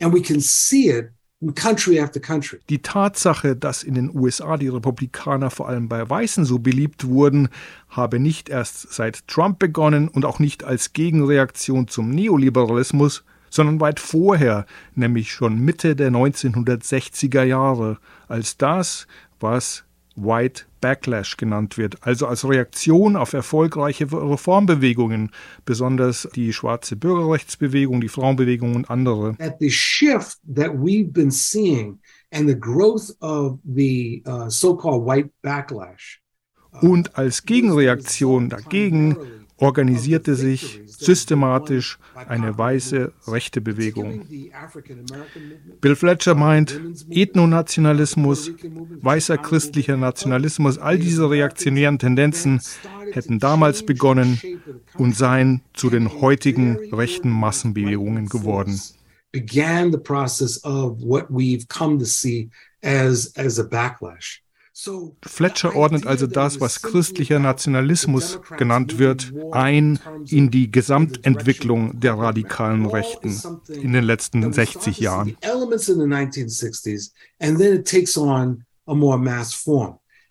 And 0.01 0.13
we 0.13 0.21
can 0.21 0.41
see 0.41 0.89
it 0.91 1.13
country 1.55 2.01
after 2.01 2.21
country. 2.21 2.61
Die 2.71 2.81
Tatsache, 2.81 3.57
dass 3.57 3.83
in 3.83 3.95
den 3.95 4.15
USA 4.15 4.57
die 4.57 4.69
Republikaner 4.69 5.51
vor 5.51 5.69
allem 5.69 5.89
bei 5.89 6.09
Weißen 6.09 6.45
so 6.45 6.59
beliebt 6.59 7.07
wurden, 7.07 7.49
habe 7.89 8.19
nicht 8.19 8.49
erst 8.49 8.93
seit 8.93 9.27
Trump 9.29 9.59
begonnen 9.59 10.09
und 10.09 10.25
auch 10.25 10.39
nicht 10.39 10.65
als 10.65 10.93
Gegenreaktion 10.93 11.89
zum 11.89 12.11
Neoliberalismus, 12.11 13.25
sondern 13.51 13.81
weit 13.81 14.01
vorher, 14.01 14.67
nämlich 14.95 15.31
schon 15.31 15.59
Mitte 15.59 15.95
der 15.95 16.11
1960er 16.11 17.45
Jahre, 17.45 17.99
als 18.29 18.57
das, 18.57 19.07
was 19.39 19.85
White 20.17 20.65
Backlash 20.87 21.37
genannt 21.37 21.79
wird, 21.79 22.07
also 22.07 22.29
als 22.29 22.49
Reaktion 22.49 23.17
auf 23.17 23.33
erfolgreiche 23.33 24.07
Reformbewegungen, 24.13 25.33
besonders 25.65 26.29
die 26.37 26.53
schwarze 26.53 26.95
Bürgerrechtsbewegung, 26.95 28.01
die 28.01 28.09
Frauenbewegung 28.09 28.77
und 28.77 28.89
andere. 28.89 29.35
At 29.41 29.57
the 29.59 29.69
shift 29.69 30.39
that 30.55 30.71
we've 30.75 31.11
been 31.11 31.33
seeing 31.33 31.99
and 32.31 32.49
the 32.49 32.55
growth 32.55 33.11
of 33.21 33.59
the 33.65 34.23
uh, 34.29 34.49
so-called 34.49 35.05
white 35.05 35.31
backlash. 35.43 36.23
Und 36.81 37.17
als 37.17 37.45
Gegenreaktion 37.45 38.49
dagegen 38.49 39.17
organisierte 39.59 40.35
sich 40.35 40.81
systematisch 40.87 41.99
eine 42.15 42.57
weiße 42.57 43.13
rechte 43.27 43.61
Bewegung. 43.61 44.27
Bill 45.81 45.97
Fletcher 45.97 46.35
meint, 46.35 46.81
Ethnonationalismus, 47.11 48.51
weißer 49.01 49.39
christlicher 49.39 49.97
Nationalismus, 49.97 50.79
all 50.79 50.99
diese 50.99 51.31
reaktionären 51.31 51.99
Tendenzen 51.99 52.61
hätten 53.13 53.39
damals 53.39 53.85
begonnen 53.85 54.41
und 54.95 55.17
seien 55.17 55.63
zu 55.73 55.91
den 55.91 56.21
heutigen 56.21 56.77
rechten 56.93 57.31
Massenbewegungen 57.31 58.29
geworden. 58.29 58.81
began 59.37 59.91
the 59.91 59.99
process 59.99 60.59
of 60.65 61.03
what 61.03 61.31
we've 61.31 61.69
come 61.69 61.99
to 61.99 62.07
see 62.07 62.49
as, 62.83 63.33
as 63.37 63.59
a 63.59 63.65
backlash. 63.65 64.41
Fletcher 65.25 65.75
ordnet 65.75 66.07
also 66.07 66.27
das, 66.27 66.61
was 66.61 66.83
christlicher 66.83 67.39
Nationalismus 67.39 68.41
genannt 68.59 68.99
wird, 68.99 69.33
ein 69.53 69.99
in 70.29 70.51
die 70.51 70.71
Gesamtentwicklung 70.71 71.99
der 71.99 72.15
radikalen 72.15 72.85
Rechten 72.85 73.41
in 73.69 73.95
den 73.95 74.05
letzten 74.05 74.53
60 74.53 75.01
Jahren. 75.01 75.37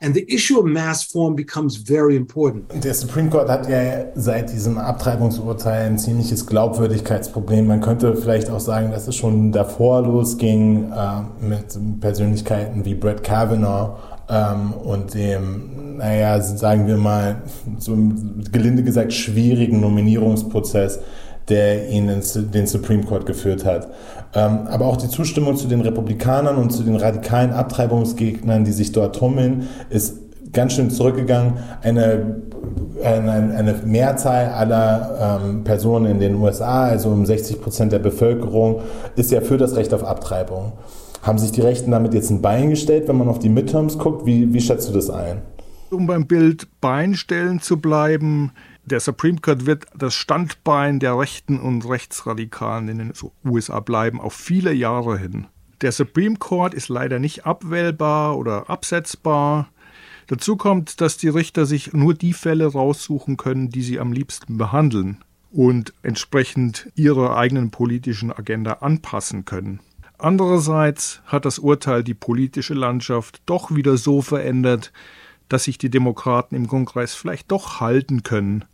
And 0.01 0.13
the 0.13 0.23
issue 0.27 0.59
of 0.59 0.65
mass 0.65 1.03
form 1.03 1.35
becomes 1.35 1.77
very 1.77 2.17
important. 2.17 2.69
Der 2.83 2.93
Supreme 2.93 3.29
Court 3.29 3.47
hat 3.47 3.69
ja 3.69 4.07
seit 4.15 4.51
diesem 4.51 4.77
Abtreibungsurteil 4.77 5.87
ein 5.87 5.97
ziemliches 5.97 6.45
Glaubwürdigkeitsproblem. 6.45 7.65
Man 7.65 7.79
könnte 7.79 8.13
vielleicht 8.15 8.49
auch 8.49 8.59
sagen, 8.59 8.91
dass 8.91 9.07
es 9.07 9.15
schon 9.15 9.53
davor 9.53 10.01
losging 10.01 10.91
äh, 10.91 11.21
mit 11.43 12.01
Persönlichkeiten 12.01 12.83
wie 12.83 12.93
Brett 12.93 13.23
Kavanaugh 13.23 13.97
ähm, 14.29 14.73
und 14.73 15.13
dem, 15.13 15.97
naja, 15.97 16.41
sagen 16.41 16.87
wir 16.87 16.97
mal, 16.97 17.37
so 17.77 17.95
gelinde 18.51 18.83
gesagt 18.83 19.13
schwierigen 19.13 19.79
Nominierungsprozess, 19.79 20.99
der 21.49 21.89
ihn 21.89 22.09
in 22.09 22.21
den 22.51 22.67
Supreme 22.67 23.03
Court 23.03 23.25
geführt 23.25 23.65
hat. 23.65 23.89
Ähm, 24.33 24.67
aber 24.67 24.85
auch 24.85 24.97
die 24.97 25.07
Zustimmung 25.07 25.55
zu 25.55 25.67
den 25.67 25.81
Republikanern 25.81 26.57
und 26.57 26.71
zu 26.71 26.83
den 26.83 26.95
radikalen 26.95 27.51
Abtreibungsgegnern, 27.51 28.65
die 28.65 28.71
sich 28.71 28.91
dort 28.91 29.15
tummeln, 29.15 29.69
ist 29.89 30.15
ganz 30.51 30.73
schön 30.73 30.89
zurückgegangen. 30.89 31.53
Eine, 31.81 32.37
eine, 33.03 33.31
eine 33.31 33.75
Mehrzahl 33.85 34.47
aller 34.47 35.39
ähm, 35.43 35.63
Personen 35.63 36.07
in 36.07 36.19
den 36.19 36.35
USA, 36.35 36.85
also 36.85 37.09
um 37.09 37.25
60 37.25 37.61
Prozent 37.61 37.91
der 37.91 37.99
Bevölkerung, 37.99 38.81
ist 39.15 39.31
ja 39.31 39.41
für 39.41 39.57
das 39.57 39.75
Recht 39.75 39.93
auf 39.93 40.03
Abtreibung. 40.03 40.73
Haben 41.25 41.39
sich 41.39 41.51
die 41.51 41.61
Rechten 41.61 41.89
damit 41.89 42.13
jetzt 42.13 42.29
ein 42.29 42.43
Bein 42.43 42.69
gestellt, 42.69 43.07
wenn 43.07 43.17
man 43.17 43.27
auf 43.27 43.39
die 43.39 43.49
Midterms 43.49 43.97
guckt? 43.97 44.27
Wie, 44.27 44.53
wie 44.53 44.61
schätzt 44.61 44.89
du 44.89 44.93
das 44.93 45.09
ein? 45.09 45.41
Um 45.89 46.05
beim 46.05 46.27
Bild 46.27 46.67
Beinstellen 46.81 47.59
zu 47.59 47.77
bleiben, 47.77 48.51
der 48.85 48.99
Supreme 48.99 49.39
Court 49.39 49.65
wird 49.65 49.85
das 49.97 50.13
Standbein 50.13 50.99
der 50.99 51.17
Rechten 51.17 51.59
und 51.59 51.89
Rechtsradikalen 51.89 52.89
in 52.89 52.97
den 52.99 53.13
USA 53.43 53.79
bleiben, 53.79 54.21
auf 54.21 54.33
viele 54.33 54.71
Jahre 54.71 55.17
hin. 55.17 55.47
Der 55.81 55.91
Supreme 55.91 56.35
Court 56.35 56.75
ist 56.75 56.89
leider 56.89 57.17
nicht 57.17 57.47
abwählbar 57.47 58.37
oder 58.37 58.69
absetzbar. 58.69 59.69
Dazu 60.27 60.57
kommt, 60.57 61.01
dass 61.01 61.17
die 61.17 61.29
Richter 61.29 61.65
sich 61.65 61.91
nur 61.93 62.13
die 62.13 62.33
Fälle 62.33 62.67
raussuchen 62.67 63.35
können, 63.35 63.69
die 63.69 63.81
sie 63.81 63.99
am 63.99 64.13
liebsten 64.13 64.59
behandeln 64.59 65.23
und 65.51 65.91
entsprechend 66.03 66.91
ihrer 66.93 67.35
eigenen 67.35 67.71
politischen 67.71 68.31
Agenda 68.31 68.73
anpassen 68.73 69.45
können. 69.45 69.79
Andererseits 70.17 71.21
hat 71.25 71.45
das 71.45 71.59
Urteil 71.59 72.03
die 72.03 72.13
politische 72.13 72.73
Landschaft 72.73 73.41
doch 73.45 73.75
wieder 73.75 73.97
so 73.97 74.21
verändert, 74.21 74.91
dass 75.49 75.65
sich 75.65 75.77
die 75.77 75.89
Demokraten 75.89 76.55
im 76.55 76.67
Kongress 76.67 77.13
vielleicht 77.13 77.51
doch 77.51 77.79
halten 77.79 78.23
können, 78.23 78.65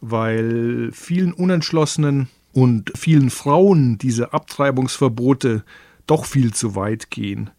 weil 0.00 0.90
vielen 0.92 1.32
Unentschlossenen 1.32 2.28
und 2.52 2.92
vielen 2.96 3.30
Frauen 3.30 3.98
diese 3.98 4.32
Abtreibungsverbote 4.32 5.64
doch 6.06 6.24
viel 6.24 6.52
zu 6.52 6.74
weit 6.74 7.10
gehen 7.10 7.50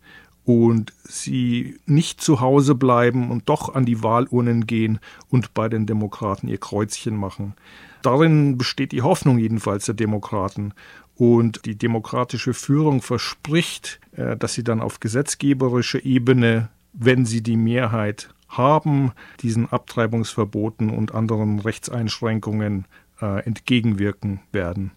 und 0.43 0.91
sie 1.03 1.77
nicht 1.85 2.21
zu 2.21 2.41
Hause 2.41 2.75
bleiben 2.75 3.31
und 3.31 3.47
doch 3.47 3.73
an 3.73 3.85
die 3.85 4.03
Wahlurnen 4.03 4.67
gehen 4.67 4.99
und 5.29 5.53
bei 5.53 5.69
den 5.69 5.85
Demokraten 5.85 6.47
ihr 6.47 6.57
Kreuzchen 6.57 7.15
machen. 7.15 7.53
Darin 8.01 8.57
besteht 8.57 8.91
die 8.91 9.03
Hoffnung 9.03 9.37
jedenfalls 9.37 9.85
der 9.85 9.95
Demokraten. 9.95 10.73
Und 11.21 11.67
die 11.67 11.77
demokratische 11.77 12.51
Führung 12.55 13.03
verspricht, 13.03 13.99
äh, 14.17 14.35
dass 14.35 14.55
sie 14.55 14.63
dann 14.63 14.81
auf 14.81 14.99
gesetzgeberischer 14.99 16.03
Ebene, 16.03 16.69
wenn 16.93 17.27
sie 17.27 17.43
die 17.43 17.57
Mehrheit 17.57 18.29
haben, 18.49 19.11
diesen 19.43 19.71
Abtreibungsverboten 19.71 20.89
und 20.89 21.13
anderen 21.13 21.59
Rechtseinschränkungen 21.59 22.85
äh, 23.21 23.45
entgegenwirken 23.45 24.39
werden. 24.51 24.93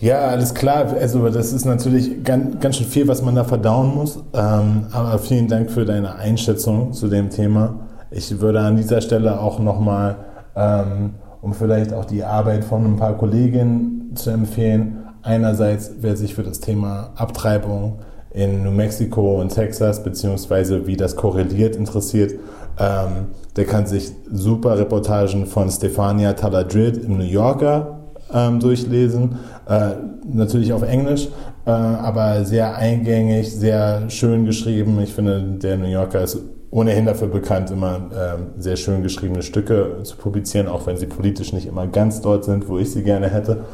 Ja, 0.00 0.22
alles 0.22 0.54
klar. 0.54 0.92
Also 0.92 1.28
das 1.28 1.52
ist 1.52 1.66
natürlich 1.66 2.24
ganz, 2.24 2.58
ganz 2.58 2.78
schön 2.78 2.88
viel, 2.88 3.06
was 3.06 3.22
man 3.22 3.36
da 3.36 3.44
verdauen 3.44 3.94
muss. 3.94 4.16
Ähm, 4.32 4.86
aber 4.90 5.20
vielen 5.20 5.46
Dank 5.46 5.70
für 5.70 5.84
deine 5.84 6.16
Einschätzung 6.16 6.92
zu 6.92 7.06
dem 7.06 7.30
Thema. 7.30 7.78
Ich 8.10 8.40
würde 8.40 8.58
an 8.58 8.74
dieser 8.76 9.00
Stelle 9.00 9.38
auch 9.38 9.60
nochmal, 9.60 10.16
ähm, 10.56 11.10
um 11.42 11.54
vielleicht 11.54 11.92
auch 11.92 12.06
die 12.06 12.24
Arbeit 12.24 12.64
von 12.64 12.84
ein 12.84 12.96
paar 12.96 13.16
Kolleginnen 13.16 14.16
zu 14.16 14.30
empfehlen, 14.30 15.03
einerseits, 15.24 15.90
wer 16.00 16.16
sich 16.16 16.34
für 16.34 16.42
das 16.42 16.60
Thema 16.60 17.10
Abtreibung 17.16 18.00
in 18.32 18.62
New 18.62 18.70
Mexico 18.70 19.40
und 19.40 19.48
Texas, 19.48 20.02
beziehungsweise 20.02 20.86
wie 20.86 20.96
das 20.96 21.16
korreliert, 21.16 21.76
interessiert, 21.76 22.34
ähm, 22.78 23.28
der 23.56 23.64
kann 23.64 23.86
sich 23.86 24.12
super 24.30 24.78
Reportagen 24.78 25.46
von 25.46 25.70
Stefania 25.70 26.32
Taladrid 26.32 26.96
im 26.96 27.18
New 27.18 27.24
Yorker 27.24 28.00
ähm, 28.32 28.58
durchlesen. 28.58 29.36
Äh, 29.68 29.90
natürlich 30.26 30.72
auf 30.72 30.82
Englisch, 30.82 31.28
äh, 31.64 31.70
aber 31.70 32.44
sehr 32.44 32.76
eingängig, 32.76 33.54
sehr 33.54 34.10
schön 34.10 34.44
geschrieben. 34.44 34.98
Ich 35.00 35.14
finde, 35.14 35.40
der 35.40 35.76
New 35.76 35.86
Yorker 35.86 36.22
ist 36.22 36.38
ohnehin 36.70 37.06
dafür 37.06 37.28
bekannt, 37.28 37.70
immer 37.70 38.10
äh, 38.10 38.60
sehr 38.60 38.74
schön 38.74 39.04
geschriebene 39.04 39.44
Stücke 39.44 40.00
zu 40.02 40.16
publizieren, 40.16 40.66
auch 40.66 40.88
wenn 40.88 40.96
sie 40.96 41.06
politisch 41.06 41.52
nicht 41.52 41.66
immer 41.66 41.86
ganz 41.86 42.20
dort 42.20 42.44
sind, 42.44 42.68
wo 42.68 42.78
ich 42.78 42.90
sie 42.90 43.04
gerne 43.04 43.28
hätte. 43.30 43.64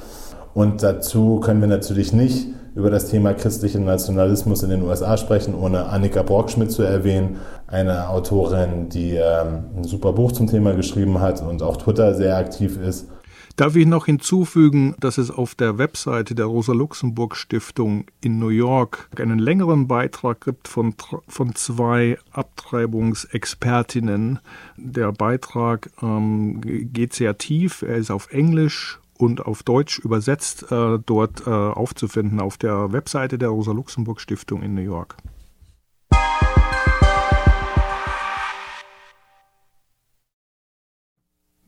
Und 0.54 0.82
dazu 0.82 1.40
können 1.40 1.60
wir 1.60 1.68
natürlich 1.68 2.12
nicht 2.12 2.48
über 2.74 2.90
das 2.90 3.08
Thema 3.08 3.34
christlichen 3.34 3.84
Nationalismus 3.84 4.62
in 4.62 4.70
den 4.70 4.82
USA 4.82 5.16
sprechen, 5.16 5.54
ohne 5.54 5.86
Annika 5.86 6.22
Brockschmidt 6.22 6.70
zu 6.70 6.82
erwähnen, 6.82 7.38
eine 7.66 8.08
Autorin, 8.08 8.88
die 8.88 9.14
ähm, 9.14 9.64
ein 9.76 9.84
super 9.84 10.12
Buch 10.12 10.32
zum 10.32 10.46
Thema 10.46 10.74
geschrieben 10.74 11.20
hat 11.20 11.42
und 11.42 11.62
auch 11.62 11.76
Twitter 11.76 12.14
sehr 12.14 12.36
aktiv 12.36 12.78
ist. 12.78 13.08
Darf 13.56 13.76
ich 13.76 13.86
noch 13.86 14.06
hinzufügen, 14.06 14.94
dass 15.00 15.18
es 15.18 15.30
auf 15.30 15.54
der 15.54 15.76
Webseite 15.76 16.34
der 16.34 16.46
Rosa-Luxemburg-Stiftung 16.46 18.06
in 18.22 18.38
New 18.38 18.48
York 18.48 19.10
einen 19.18 19.38
längeren 19.38 19.86
Beitrag 19.86 20.42
gibt 20.42 20.68
von, 20.68 20.94
von 21.28 21.54
zwei 21.54 22.16
Abtreibungsexpertinnen. 22.30 24.38
Der 24.76 25.12
Beitrag 25.12 25.90
ähm, 26.00 26.62
geht 26.62 27.12
sehr 27.12 27.36
tief, 27.36 27.82
er 27.82 27.96
ist 27.96 28.10
auf 28.10 28.32
Englisch 28.32 29.00
und 29.20 29.44
auf 29.44 29.62
Deutsch 29.62 29.98
übersetzt 29.98 30.70
äh, 30.72 30.98
dort 31.04 31.46
äh, 31.46 31.50
aufzufinden 31.50 32.40
auf 32.40 32.56
der 32.56 32.92
Webseite 32.92 33.36
der 33.38 33.50
Rosa-Luxemburg-Stiftung 33.50 34.62
in 34.62 34.74
New 34.74 34.82
York. 34.82 35.16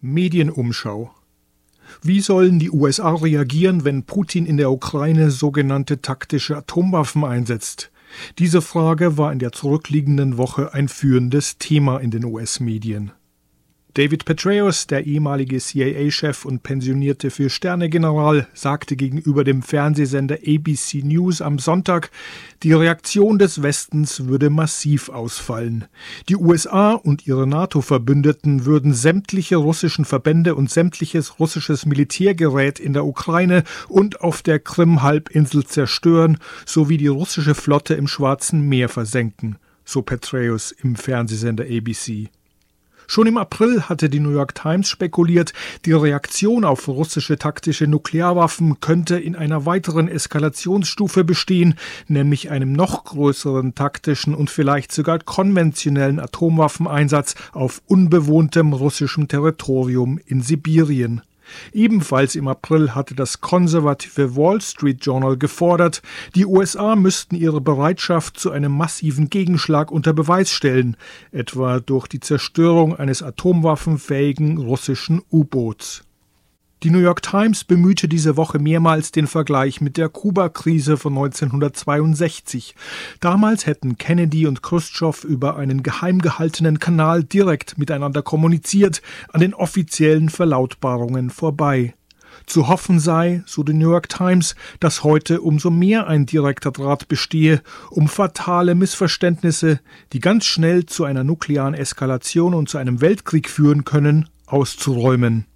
Medienumschau. 0.01 1.13
Wie 2.01 2.21
sollen 2.21 2.59
die 2.59 2.71
USA 2.71 3.15
reagieren, 3.15 3.85
wenn 3.85 4.05
Putin 4.05 4.47
in 4.47 4.57
der 4.57 4.71
Ukraine 4.73 5.31
sogenannte 5.31 6.01
taktische 6.01 6.57
Atomwaffen 6.57 7.23
einsetzt? 7.23 7.93
Diese 8.39 8.63
Frage 8.63 9.19
war 9.19 9.33
in 9.33 9.39
der 9.39 9.53
zurückliegenden 9.53 10.39
Woche 10.39 10.75
ein 10.75 10.89
führendes 10.89 11.59
Thema 11.59 11.99
in 11.99 12.11
den 12.11 12.25
US-Medien. 12.25 13.13
David 13.95 14.25
Petraeus, 14.25 14.87
der 14.87 15.07
ehemalige 15.07 15.59
CIA-Chef 15.59 16.47
und 16.47 16.63
pensionierte 16.63 17.31
Vier-Sterne-General, 17.31 18.49
sagte 18.55 18.97
gegenüber 18.97 19.45
dem 19.45 19.61
Fernsehsender 19.61 20.37
ABC 20.47 21.03
News 21.03 21.43
am 21.43 21.59
Sonntag, 21.59 22.11
die 22.63 22.73
Reaktion 22.73 23.39
des 23.39 23.63
Westens 23.63 24.25
würde 24.29 24.49
massiv 24.49 25.11
ausfallen. 25.11 25.85
Die 26.31 26.37
USA 26.37 26.93
und 26.93 27.27
ihre 27.27 27.47
NATO-Verbündeten 27.47 28.65
würden 28.65 28.95
sämtliche 28.95 29.57
russischen 29.57 30.07
Verbände 30.07 30.55
und 30.55 30.71
sämtliches 30.71 31.39
russisches 31.39 31.85
Militärgerät 31.85 32.81
in 32.81 32.95
der 32.95 33.05
Ukraine 33.05 33.63
und 33.89 34.23
auf 34.23 34.41
der 34.41 34.59
Krim-Halbinsel 34.59 35.67
zerstören, 35.67 36.39
sowie 36.65 36.97
die 36.97 37.09
russische 37.09 37.55
Flotte 37.55 37.93
im 37.93 38.09
Schwarzen 38.09 38.63
Meer 38.63 38.89
versenken, 38.89 39.59
so 39.85 40.01
Petraeus 40.01 40.73
im 40.73 40.97
Fernsehsender 40.97 41.65
ABC. 41.65 42.31
Schon 43.07 43.27
im 43.27 43.37
April 43.37 43.83
hatte 43.83 44.09
die 44.09 44.21
New 44.21 44.31
York 44.31 44.55
Times 44.55 44.89
spekuliert, 44.89 45.53
die 45.85 45.93
Reaktion 45.93 46.65
auf 46.65 46.89
russische 46.89 47.39
taktische 47.39 47.87
Nuklearwaffen 47.87 48.81
könnte 48.81 49.19
in 49.19 49.37
einer 49.37 49.67
weiteren 49.67 50.09
Eskalationsstufe 50.09 51.25
bestehen, 51.25 51.75
nämlich 52.09 52.51
einem 52.51 52.73
noch 52.73 53.05
größeren 53.05 53.75
taktischen 53.75 54.35
und 54.35 54.51
vielleicht 54.51 54.93
sogar 54.93 55.19
konventionellen 55.19 56.21
Atomwaffeneinsatz 56.21 57.35
auf 57.53 57.83
unbewohntem 57.87 58.73
russischem 58.73 59.29
Territorium 59.29 60.19
in 60.27 60.43
Sibirien. 60.43 61.23
Ebenfalls 61.73 62.35
im 62.35 62.49
April 62.49 62.95
hatte 62.95 63.15
das 63.15 63.41
konservative 63.41 64.37
Wall 64.37 64.61
Street 64.61 65.05
Journal 65.05 65.37
gefordert, 65.37 66.03
die 66.35 66.47
USA 66.47 66.97
müssten 66.97 67.35
ihre 67.37 67.61
Bereitschaft 67.61 68.39
zu 68.39 68.51
einem 68.51 68.73
massiven 68.73 69.31
Gegenschlag 69.31 69.91
unter 69.91 70.13
Beweis 70.13 70.51
stellen, 70.51 70.97
etwa 71.31 71.81
durch 71.81 72.09
die 72.09 72.21
Zerstörung 72.21 72.97
eines 72.97 73.23
atomwaffenfähigen 73.23 74.59
russischen 74.59 75.23
U-Boots. 75.31 76.05
Die 76.83 76.91
New 76.91 76.99
York 76.99 77.23
Times 77.23 77.63
bemühte 77.63 78.09
diese 78.09 78.37
Woche 78.37 78.59
mehrmals 78.59 79.13
den 79.13 79.29
Vergleich 79.29 79.81
mit 79.81 79.97
der 79.97 80.09
Kuba-Krise 80.09 80.97
von 80.97 81.13
1962. 81.13 82.75
Damals 83.21 83.67
hätten 83.67 83.99
Kennedy 83.99 84.49
und 84.49 84.65
Khrushchev 84.65 85.25
über 85.25 85.57
einen 85.57 85.85
geheim 85.85 86.19
gehaltenen 86.19 86.81
Kanal 86.81 87.23
direkt 87.23 87.79
miteinander 87.79 88.23
kommuniziert, 88.23 89.01
an 89.33 89.41
den 89.41 89.55
offiziellen 89.55 90.29
Verlautbarungen 90.29 91.31
vorbei. 91.31 91.95
Zu 92.47 92.67
hoffen 92.67 92.99
sei, 92.99 93.45
so 93.47 93.63
die 93.63 93.75
New 93.75 93.91
York 93.93 94.09
Times, 94.09 94.57
dass 94.81 95.05
heute 95.05 95.41
umso 95.41 95.71
mehr 95.71 96.09
ein 96.09 96.27
direkter 96.27 96.73
Draht 96.73 97.07
bestehe, 97.07 97.63
um 97.91 98.09
fatale 98.09 98.75
Missverständnisse, 98.75 99.79
die 100.13 100.19
ganz 100.19 100.47
schnell 100.47 100.87
zu 100.87 101.05
einer 101.05 101.23
nuklearen 101.23 101.75
Eskalation 101.75 102.55
und 102.55 102.69
zu 102.69 102.79
einem 102.79 103.01
Weltkrieg 103.01 103.49
führen 103.49 103.85
können, 103.85 104.29
auszuräumen. 104.47 105.47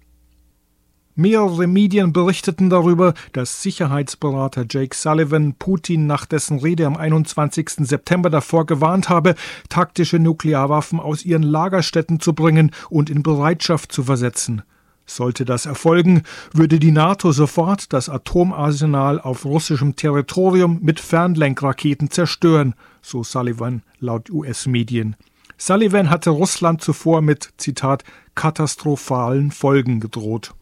Mehrere 1.19 1.65
Medien 1.65 2.13
berichteten 2.13 2.69
darüber, 2.69 3.15
dass 3.33 3.63
Sicherheitsberater 3.63 4.67
Jake 4.69 4.95
Sullivan 4.95 5.55
Putin 5.55 6.05
nach 6.05 6.27
dessen 6.27 6.59
Rede 6.59 6.85
am 6.85 6.95
21. 6.95 7.87
September 7.87 8.29
davor 8.29 8.67
gewarnt 8.67 9.09
habe, 9.09 9.33
taktische 9.67 10.19
Nuklearwaffen 10.19 10.99
aus 10.99 11.25
ihren 11.25 11.41
Lagerstätten 11.41 12.19
zu 12.19 12.33
bringen 12.33 12.69
und 12.91 13.09
in 13.09 13.23
Bereitschaft 13.23 13.91
zu 13.91 14.03
versetzen. 14.03 14.61
Sollte 15.07 15.43
das 15.43 15.65
erfolgen, 15.65 16.21
würde 16.53 16.77
die 16.77 16.91
NATO 16.91 17.31
sofort 17.31 17.93
das 17.93 18.09
Atomarsenal 18.09 19.19
auf 19.19 19.43
russischem 19.43 19.95
Territorium 19.95 20.77
mit 20.83 20.99
Fernlenkraketen 20.99 22.11
zerstören, 22.11 22.75
so 23.01 23.23
Sullivan 23.23 23.81
laut 23.99 24.29
US-Medien. 24.29 25.15
Sullivan 25.57 26.11
hatte 26.11 26.29
Russland 26.29 26.83
zuvor 26.83 27.23
mit, 27.23 27.53
Zitat, 27.57 28.03
katastrophalen 28.35 29.49
Folgen 29.49 29.99
gedroht. 29.99 30.53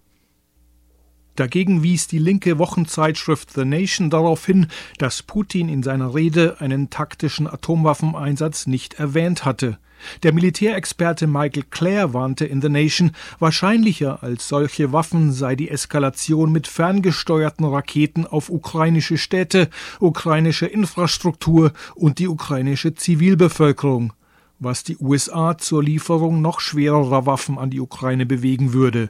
Dagegen 1.35 1.83
wies 1.83 2.07
die 2.07 2.19
linke 2.19 2.59
Wochenzeitschrift 2.59 3.51
The 3.51 3.65
Nation 3.65 4.09
darauf 4.09 4.45
hin, 4.45 4.67
dass 4.99 5.21
Putin 5.21 5.67
in 5.67 5.83
seiner 5.83 6.15
Rede 6.15 6.57
einen 6.59 6.89
taktischen 6.89 7.47
Atomwaffeneinsatz 7.47 8.67
nicht 8.67 8.95
erwähnt 8.95 9.43
hatte. 9.43 9.77
Der 10.23 10.33
Militärexperte 10.33 11.27
Michael 11.27 11.63
Clare 11.69 12.13
warnte 12.13 12.45
in 12.45 12.61
The 12.61 12.69
Nation, 12.69 13.11
wahrscheinlicher 13.39 14.23
als 14.23 14.47
solche 14.47 14.93
Waffen 14.93 15.31
sei 15.31 15.55
die 15.55 15.69
Eskalation 15.69 16.51
mit 16.51 16.67
ferngesteuerten 16.67 17.65
Raketen 17.65 18.25
auf 18.25 18.49
ukrainische 18.49 19.17
Städte, 19.17 19.69
ukrainische 19.99 20.67
Infrastruktur 20.67 21.73
und 21.95 22.19
die 22.19 22.27
ukrainische 22.27 22.93
Zivilbevölkerung, 22.93 24.13
was 24.59 24.83
die 24.83 24.97
USA 24.97 25.57
zur 25.57 25.83
Lieferung 25.83 26.41
noch 26.41 26.59
schwererer 26.59 27.25
Waffen 27.25 27.57
an 27.57 27.69
die 27.69 27.81
Ukraine 27.81 28.25
bewegen 28.25 28.73
würde. 28.73 29.09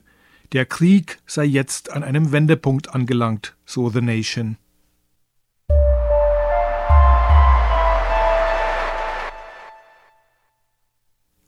Der 0.54 0.66
Krieg 0.66 1.20
sei 1.26 1.46
jetzt 1.46 1.92
an 1.92 2.04
einem 2.04 2.32
Wendepunkt 2.32 2.94
angelangt, 2.94 3.56
so 3.66 3.90
The 3.90 4.02
Nation. 4.02 4.58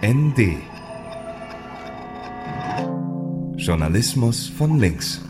ND 0.02 0.73
Journalismus 3.56 4.48
von 4.48 4.78
links. 4.78 5.20